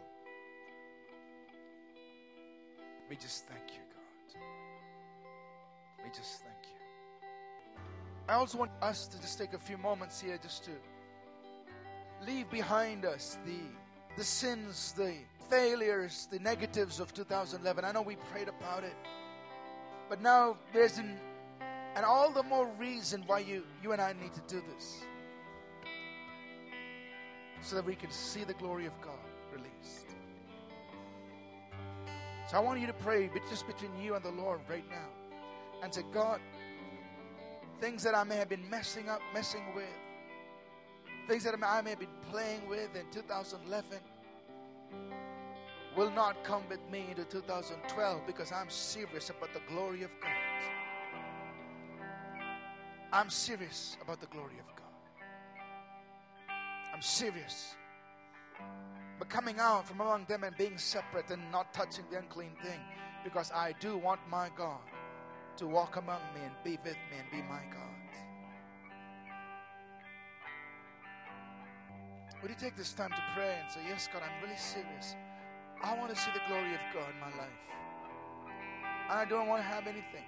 We 3.09 3.15
just 3.15 3.47
thank 3.47 3.71
you, 3.71 3.81
God. 3.95 4.41
We 6.03 6.09
just 6.11 6.43
thank 6.43 6.53
you. 6.65 7.27
I 8.29 8.33
also 8.33 8.59
want 8.59 8.69
us 8.83 9.07
to 9.07 9.19
just 9.19 9.39
take 9.39 9.53
a 9.53 9.57
few 9.57 9.79
moments 9.79 10.21
here 10.21 10.37
just 10.41 10.65
to 10.65 10.71
leave 12.27 12.47
behind 12.51 13.05
us 13.05 13.39
the, 13.43 13.57
the 14.15 14.23
sins, 14.23 14.93
the 14.95 15.15
failures, 15.49 16.27
the 16.31 16.37
negatives 16.37 16.99
of 16.99 17.11
2011. 17.11 17.85
I 17.85 17.91
know 17.91 18.03
we 18.03 18.17
prayed 18.31 18.49
about 18.49 18.83
it, 18.83 18.95
but 20.09 20.21
now 20.21 20.57
there's 20.73 20.99
an, 20.99 21.17
and 21.95 22.05
all 22.05 22.29
the 22.29 22.43
more 22.43 22.69
reason 22.77 23.23
why 23.25 23.39
you, 23.39 23.63
you 23.81 23.93
and 23.93 24.01
I 24.01 24.13
need 24.13 24.33
to 24.35 24.41
do 24.41 24.61
this 24.75 25.01
so 27.67 27.75
that 27.75 27.85
we 27.85 27.95
can 27.95 28.09
see 28.09 28.45
the 28.45 28.53
glory 28.53 28.85
of 28.85 28.93
God 29.01 29.19
released. 29.51 30.07
So 32.49 32.55
I 32.55 32.61
want 32.61 32.79
you 32.79 32.87
to 32.87 32.93
pray 32.93 33.29
just 33.49 33.67
between 33.67 33.91
you 34.01 34.15
and 34.15 34.23
the 34.23 34.31
Lord 34.31 34.61
right 34.69 34.89
now 34.89 35.09
and 35.83 35.93
say, 35.93 36.03
God, 36.13 36.39
things 37.81 38.03
that 38.03 38.15
I 38.15 38.23
may 38.23 38.37
have 38.37 38.47
been 38.47 38.69
messing 38.69 39.09
up, 39.09 39.19
messing 39.33 39.63
with, 39.75 39.83
things 41.27 41.43
that 41.43 41.55
I 41.61 41.81
may 41.81 41.89
have 41.89 41.99
been 41.99 42.07
playing 42.31 42.69
with 42.69 42.95
in 42.95 43.03
2011 43.11 43.99
will 45.97 46.11
not 46.11 46.41
come 46.45 46.63
with 46.69 46.79
me 46.89 47.03
into 47.09 47.25
2012 47.25 48.21
because 48.25 48.53
I'm 48.53 48.69
serious 48.69 49.29
about 49.29 49.53
the 49.53 49.61
glory 49.67 50.03
of 50.03 50.11
God. 50.21 50.31
I'm 53.11 53.29
serious 53.29 53.97
about 54.01 54.21
the 54.21 54.27
glory 54.27 54.57
of 54.57 54.73
God. 54.77 54.86
I'm 56.97 57.03
serious. 57.03 57.75
But 59.19 59.29
coming 59.29 59.59
out 59.59 59.87
from 59.87 60.01
among 60.01 60.25
them 60.25 60.43
and 60.43 60.57
being 60.57 60.79
separate 60.79 61.29
and 61.29 61.51
not 61.51 61.71
touching 61.71 62.05
the 62.09 62.17
unclean 62.17 62.53
thing 62.63 62.79
because 63.23 63.51
I 63.51 63.75
do 63.79 63.99
want 63.99 64.19
my 64.31 64.49
God 64.57 64.79
to 65.57 65.67
walk 65.67 65.97
among 65.97 66.21
me 66.33 66.41
and 66.43 66.53
be 66.63 66.71
with 66.83 66.95
me 66.95 67.17
and 67.19 67.29
be 67.29 67.47
my 67.47 67.61
God. 67.71 67.83
Would 72.41 72.49
you 72.49 72.57
take 72.59 72.75
this 72.75 72.93
time 72.93 73.11
to 73.11 73.23
pray 73.35 73.59
and 73.61 73.71
say, 73.71 73.81
Yes, 73.87 74.09
God, 74.11 74.23
I'm 74.23 74.43
really 74.43 74.57
serious. 74.57 75.15
I 75.83 75.95
want 75.99 76.09
to 76.09 76.19
see 76.19 76.31
the 76.33 76.41
glory 76.47 76.73
of 76.73 76.79
God 76.95 77.13
in 77.13 77.19
my 77.19 77.37
life. 77.37 77.61
And 79.11 79.19
I 79.19 79.25
don't 79.25 79.47
want 79.47 79.61
to 79.61 79.67
have 79.67 79.85
anything 79.85 80.25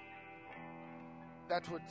that 1.48 1.68
would 1.68 1.82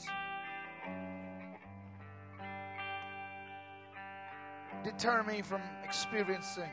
deter 4.83 5.23
me 5.23 5.41
from 5.41 5.61
experiencing 5.83 6.69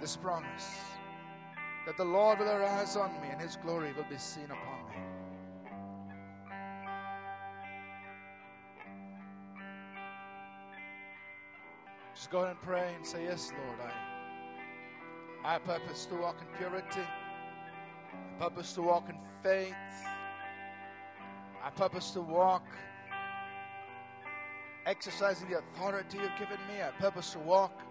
this 0.00 0.16
promise 0.16 0.78
that 1.86 1.96
the 1.96 2.04
Lord 2.04 2.38
will 2.38 2.50
arise 2.50 2.96
on 2.96 3.12
me 3.20 3.28
and 3.30 3.40
his 3.40 3.56
glory 3.56 3.92
will 3.92 4.06
be 4.10 4.18
seen 4.18 4.44
upon 4.44 4.88
me. 4.90 4.96
Just 12.14 12.30
go 12.30 12.38
ahead 12.38 12.50
and 12.50 12.62
pray 12.62 12.92
and 12.96 13.06
say, 13.06 13.24
Yes, 13.24 13.52
Lord, 13.64 13.78
I, 15.44 15.54
I 15.54 15.58
purpose 15.58 16.04
to 16.06 16.16
walk 16.16 16.36
in 16.40 16.58
purity. 16.58 17.06
I 18.10 18.42
purpose 18.42 18.72
to 18.72 18.82
walk 18.82 19.08
in 19.08 19.16
faith. 19.42 19.74
I 21.64 21.70
purpose 21.70 22.10
to 22.10 22.20
walk 22.20 22.66
exercising 24.88 25.48
the 25.50 25.58
authority 25.58 26.16
you've 26.16 26.38
given 26.38 26.58
me. 26.66 26.82
I 26.82 26.90
purpose 26.98 27.32
to 27.32 27.38
walk 27.40 27.82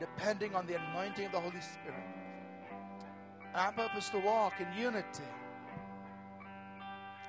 depending 0.00 0.54
on 0.56 0.66
the 0.66 0.74
anointing 0.74 1.26
of 1.26 1.32
the 1.32 1.40
Holy 1.40 1.60
Spirit. 1.60 2.02
And 3.40 3.56
I 3.56 3.70
purpose 3.70 4.08
to 4.10 4.18
walk 4.18 4.54
in 4.60 4.66
unity. 4.76 5.22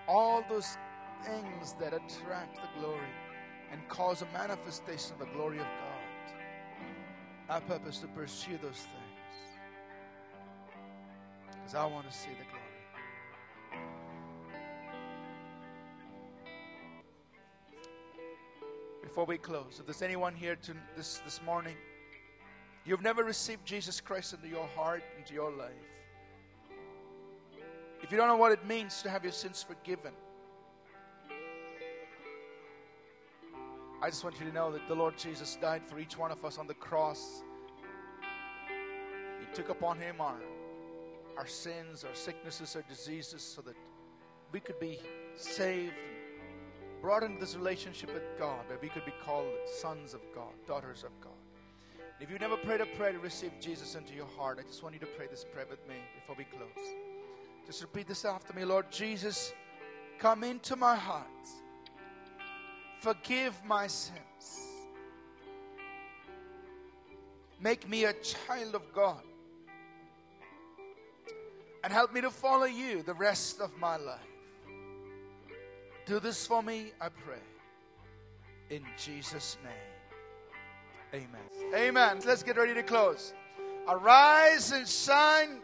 All 0.08 0.44
those 0.50 0.78
things 1.24 1.76
that 1.80 1.94
attract 1.94 2.56
the 2.56 2.80
glory 2.80 3.14
and 3.72 3.88
cause 3.88 4.24
a 4.24 4.26
manifestation 4.34 5.14
of 5.14 5.20
the 5.20 5.34
glory 5.34 5.60
of 5.60 5.66
God. 5.66 6.36
I 7.50 7.60
purpose 7.60 8.00
to 8.00 8.08
pursue 8.08 8.58
those 8.62 8.80
things. 8.80 9.58
Because 11.52 11.76
I 11.76 11.86
want 11.86 12.10
to 12.10 12.16
see 12.16 12.30
the 12.30 12.46
glory. 12.50 12.63
Before 19.14 19.26
we 19.26 19.38
close, 19.38 19.78
if 19.80 19.86
there's 19.86 20.02
anyone 20.02 20.34
here 20.34 20.56
to 20.56 20.74
this, 20.98 21.22
this 21.24 21.40
morning, 21.46 21.76
you've 22.84 23.04
never 23.04 23.24
received 23.24 23.64
Jesus 23.64 24.02
Christ 24.02 24.34
into 24.34 24.48
your 24.48 24.66
heart, 24.76 25.04
into 25.20 25.36
your 25.36 25.52
life. 25.52 25.70
If 28.02 28.12
you 28.12 28.18
don't 28.18 28.28
know 28.28 28.38
what 28.38 28.52
it 28.52 28.66
means 28.66 29.04
to 29.04 29.12
have 29.12 29.22
your 29.22 29.32
sins 29.32 29.62
forgiven, 29.62 30.14
I 34.02 34.10
just 34.10 34.24
want 34.24 34.40
you 34.40 34.48
to 34.48 34.52
know 34.52 34.72
that 34.72 34.88
the 34.88 34.96
Lord 34.96 35.16
Jesus 35.16 35.60
died 35.62 35.84
for 35.86 36.00
each 36.00 36.18
one 36.18 36.32
of 36.32 36.44
us 36.44 36.58
on 36.58 36.66
the 36.66 36.74
cross. 36.74 37.44
He 39.42 39.56
took 39.56 39.70
upon 39.70 40.00
Him 40.00 40.16
our, 40.22 40.40
our 41.38 41.46
sins, 41.46 42.04
our 42.04 42.16
sicknesses, 42.16 42.76
our 42.76 42.84
diseases, 42.90 43.44
so 43.44 43.62
that 43.62 43.76
we 44.52 44.60
could 44.60 44.80
be 44.80 44.98
saved 45.36 45.94
brought 47.04 47.22
into 47.22 47.40
this 47.40 47.56
relationship 47.56 48.12
with 48.12 48.24
God, 48.40 48.68
where 48.68 48.80
we 48.82 48.90
could 48.90 49.06
be 49.06 49.14
called 49.24 49.46
sons 49.80 50.16
of 50.16 50.22
God, 50.34 50.54
daughters 50.66 51.04
of 51.04 51.12
God. 51.22 51.34
If 52.20 52.32
you 52.32 52.40
never 52.40 52.58
prayed 52.58 52.82
a 52.82 52.88
prayer 52.98 53.12
to 53.12 53.20
receive 53.20 53.52
Jesus 53.60 53.94
into 53.94 54.16
your 54.16 54.28
heart, 54.38 54.58
I 54.60 54.64
just 54.66 54.82
want 54.82 54.96
you 54.96 55.00
to 55.02 55.06
pray 55.06 55.28
this 55.30 55.46
prayer 55.54 55.68
with 55.70 55.86
me 55.88 55.96
before 56.20 56.36
we 56.36 56.46
close. 56.46 56.88
Just 57.68 57.82
repeat 57.82 58.08
this 58.08 58.26
after 58.26 58.54
me 58.54 58.66
Lord 58.66 58.90
Jesus, 58.90 59.54
come 60.18 60.44
into 60.44 60.76
my 60.76 60.96
heart 60.96 61.28
Forgive 63.04 63.62
my 63.66 63.86
sins. 63.86 64.70
Make 67.60 67.90
me 67.90 68.06
a 68.06 68.14
child 68.14 68.76
of 68.76 68.94
God. 68.94 69.22
And 71.84 71.92
help 71.92 72.14
me 72.14 72.22
to 72.22 72.30
follow 72.30 72.64
you 72.64 73.04
the 73.04 73.14
rest 73.14 73.60
of 73.60 73.78
my 73.78 73.98
life. 73.98 74.33
Do 76.06 76.20
this 76.20 76.46
for 76.46 76.62
me, 76.62 76.92
I 77.00 77.08
pray. 77.10 77.38
In 78.70 78.84
Jesus' 78.98 79.58
name. 79.64 81.24
Amen. 81.24 81.76
Amen. 81.76 82.22
Let's 82.26 82.44
get 82.44 82.58
ready 82.58 82.74
to 82.74 82.84
close. 82.84 83.34
Arise 83.88 84.72
and 84.72 84.88
shine, 84.88 85.62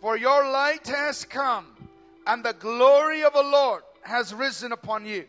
for 0.00 0.16
your 0.16 0.50
light 0.50 0.86
has 0.88 1.24
come, 1.24 1.66
and 2.26 2.44
the 2.44 2.52
glory 2.54 3.22
of 3.22 3.32
the 3.32 3.42
Lord 3.42 3.82
has 4.02 4.34
risen 4.34 4.72
upon 4.72 5.06
you. 5.06 5.24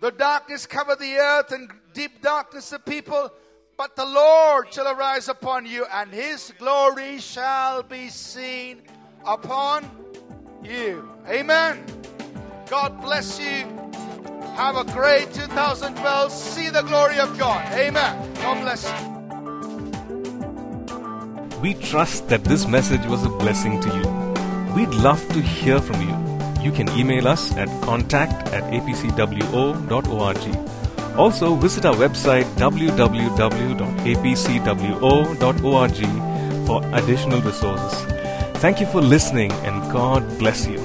The 0.00 0.10
darkness 0.10 0.66
covered 0.66 0.98
the 0.98 1.16
earth 1.16 1.50
and 1.52 1.70
deep 1.94 2.20
darkness 2.20 2.70
the 2.70 2.78
people, 2.78 3.32
but 3.76 3.96
the 3.96 4.04
Lord 4.04 4.72
shall 4.72 4.86
arise 4.86 5.28
upon 5.28 5.66
you, 5.66 5.86
and 5.92 6.12
his 6.12 6.52
glory 6.58 7.18
shall 7.18 7.82
be 7.82 8.08
seen 8.08 8.82
upon 9.24 9.88
you. 10.62 11.08
Amen. 11.26 11.84
God 12.68 13.00
bless 13.00 13.38
you. 13.38 13.66
Have 14.56 14.76
a 14.76 14.84
great 14.84 15.32
2012. 15.32 16.32
See 16.32 16.68
the 16.70 16.82
glory 16.82 17.18
of 17.18 17.38
God. 17.38 17.64
Amen. 17.72 18.34
God 18.34 18.60
bless 18.62 18.84
you. 18.84 18.94
We 21.60 21.74
trust 21.74 22.28
that 22.28 22.44
this 22.44 22.66
message 22.66 23.06
was 23.06 23.24
a 23.24 23.30
blessing 23.30 23.80
to 23.80 23.88
you. 23.88 24.06
We'd 24.74 24.94
love 24.94 25.26
to 25.28 25.40
hear 25.40 25.80
from 25.80 26.00
you 26.02 26.24
you 26.64 26.72
can 26.72 26.88
email 26.98 27.28
us 27.28 27.54
at 27.56 27.68
contact 27.82 28.48
at 28.48 28.64
apcwo.org. 28.72 30.44
Also, 31.18 31.54
visit 31.54 31.84
our 31.84 31.94
website 31.94 32.44
www.apcwo.org 32.56 33.06
for 36.66 36.82
additional 36.96 37.40
resources. 37.42 38.04
Thank 38.60 38.80
you 38.80 38.86
for 38.86 39.02
listening 39.02 39.52
and 39.52 39.92
God 39.92 40.38
bless 40.38 40.66
you. 40.66 40.83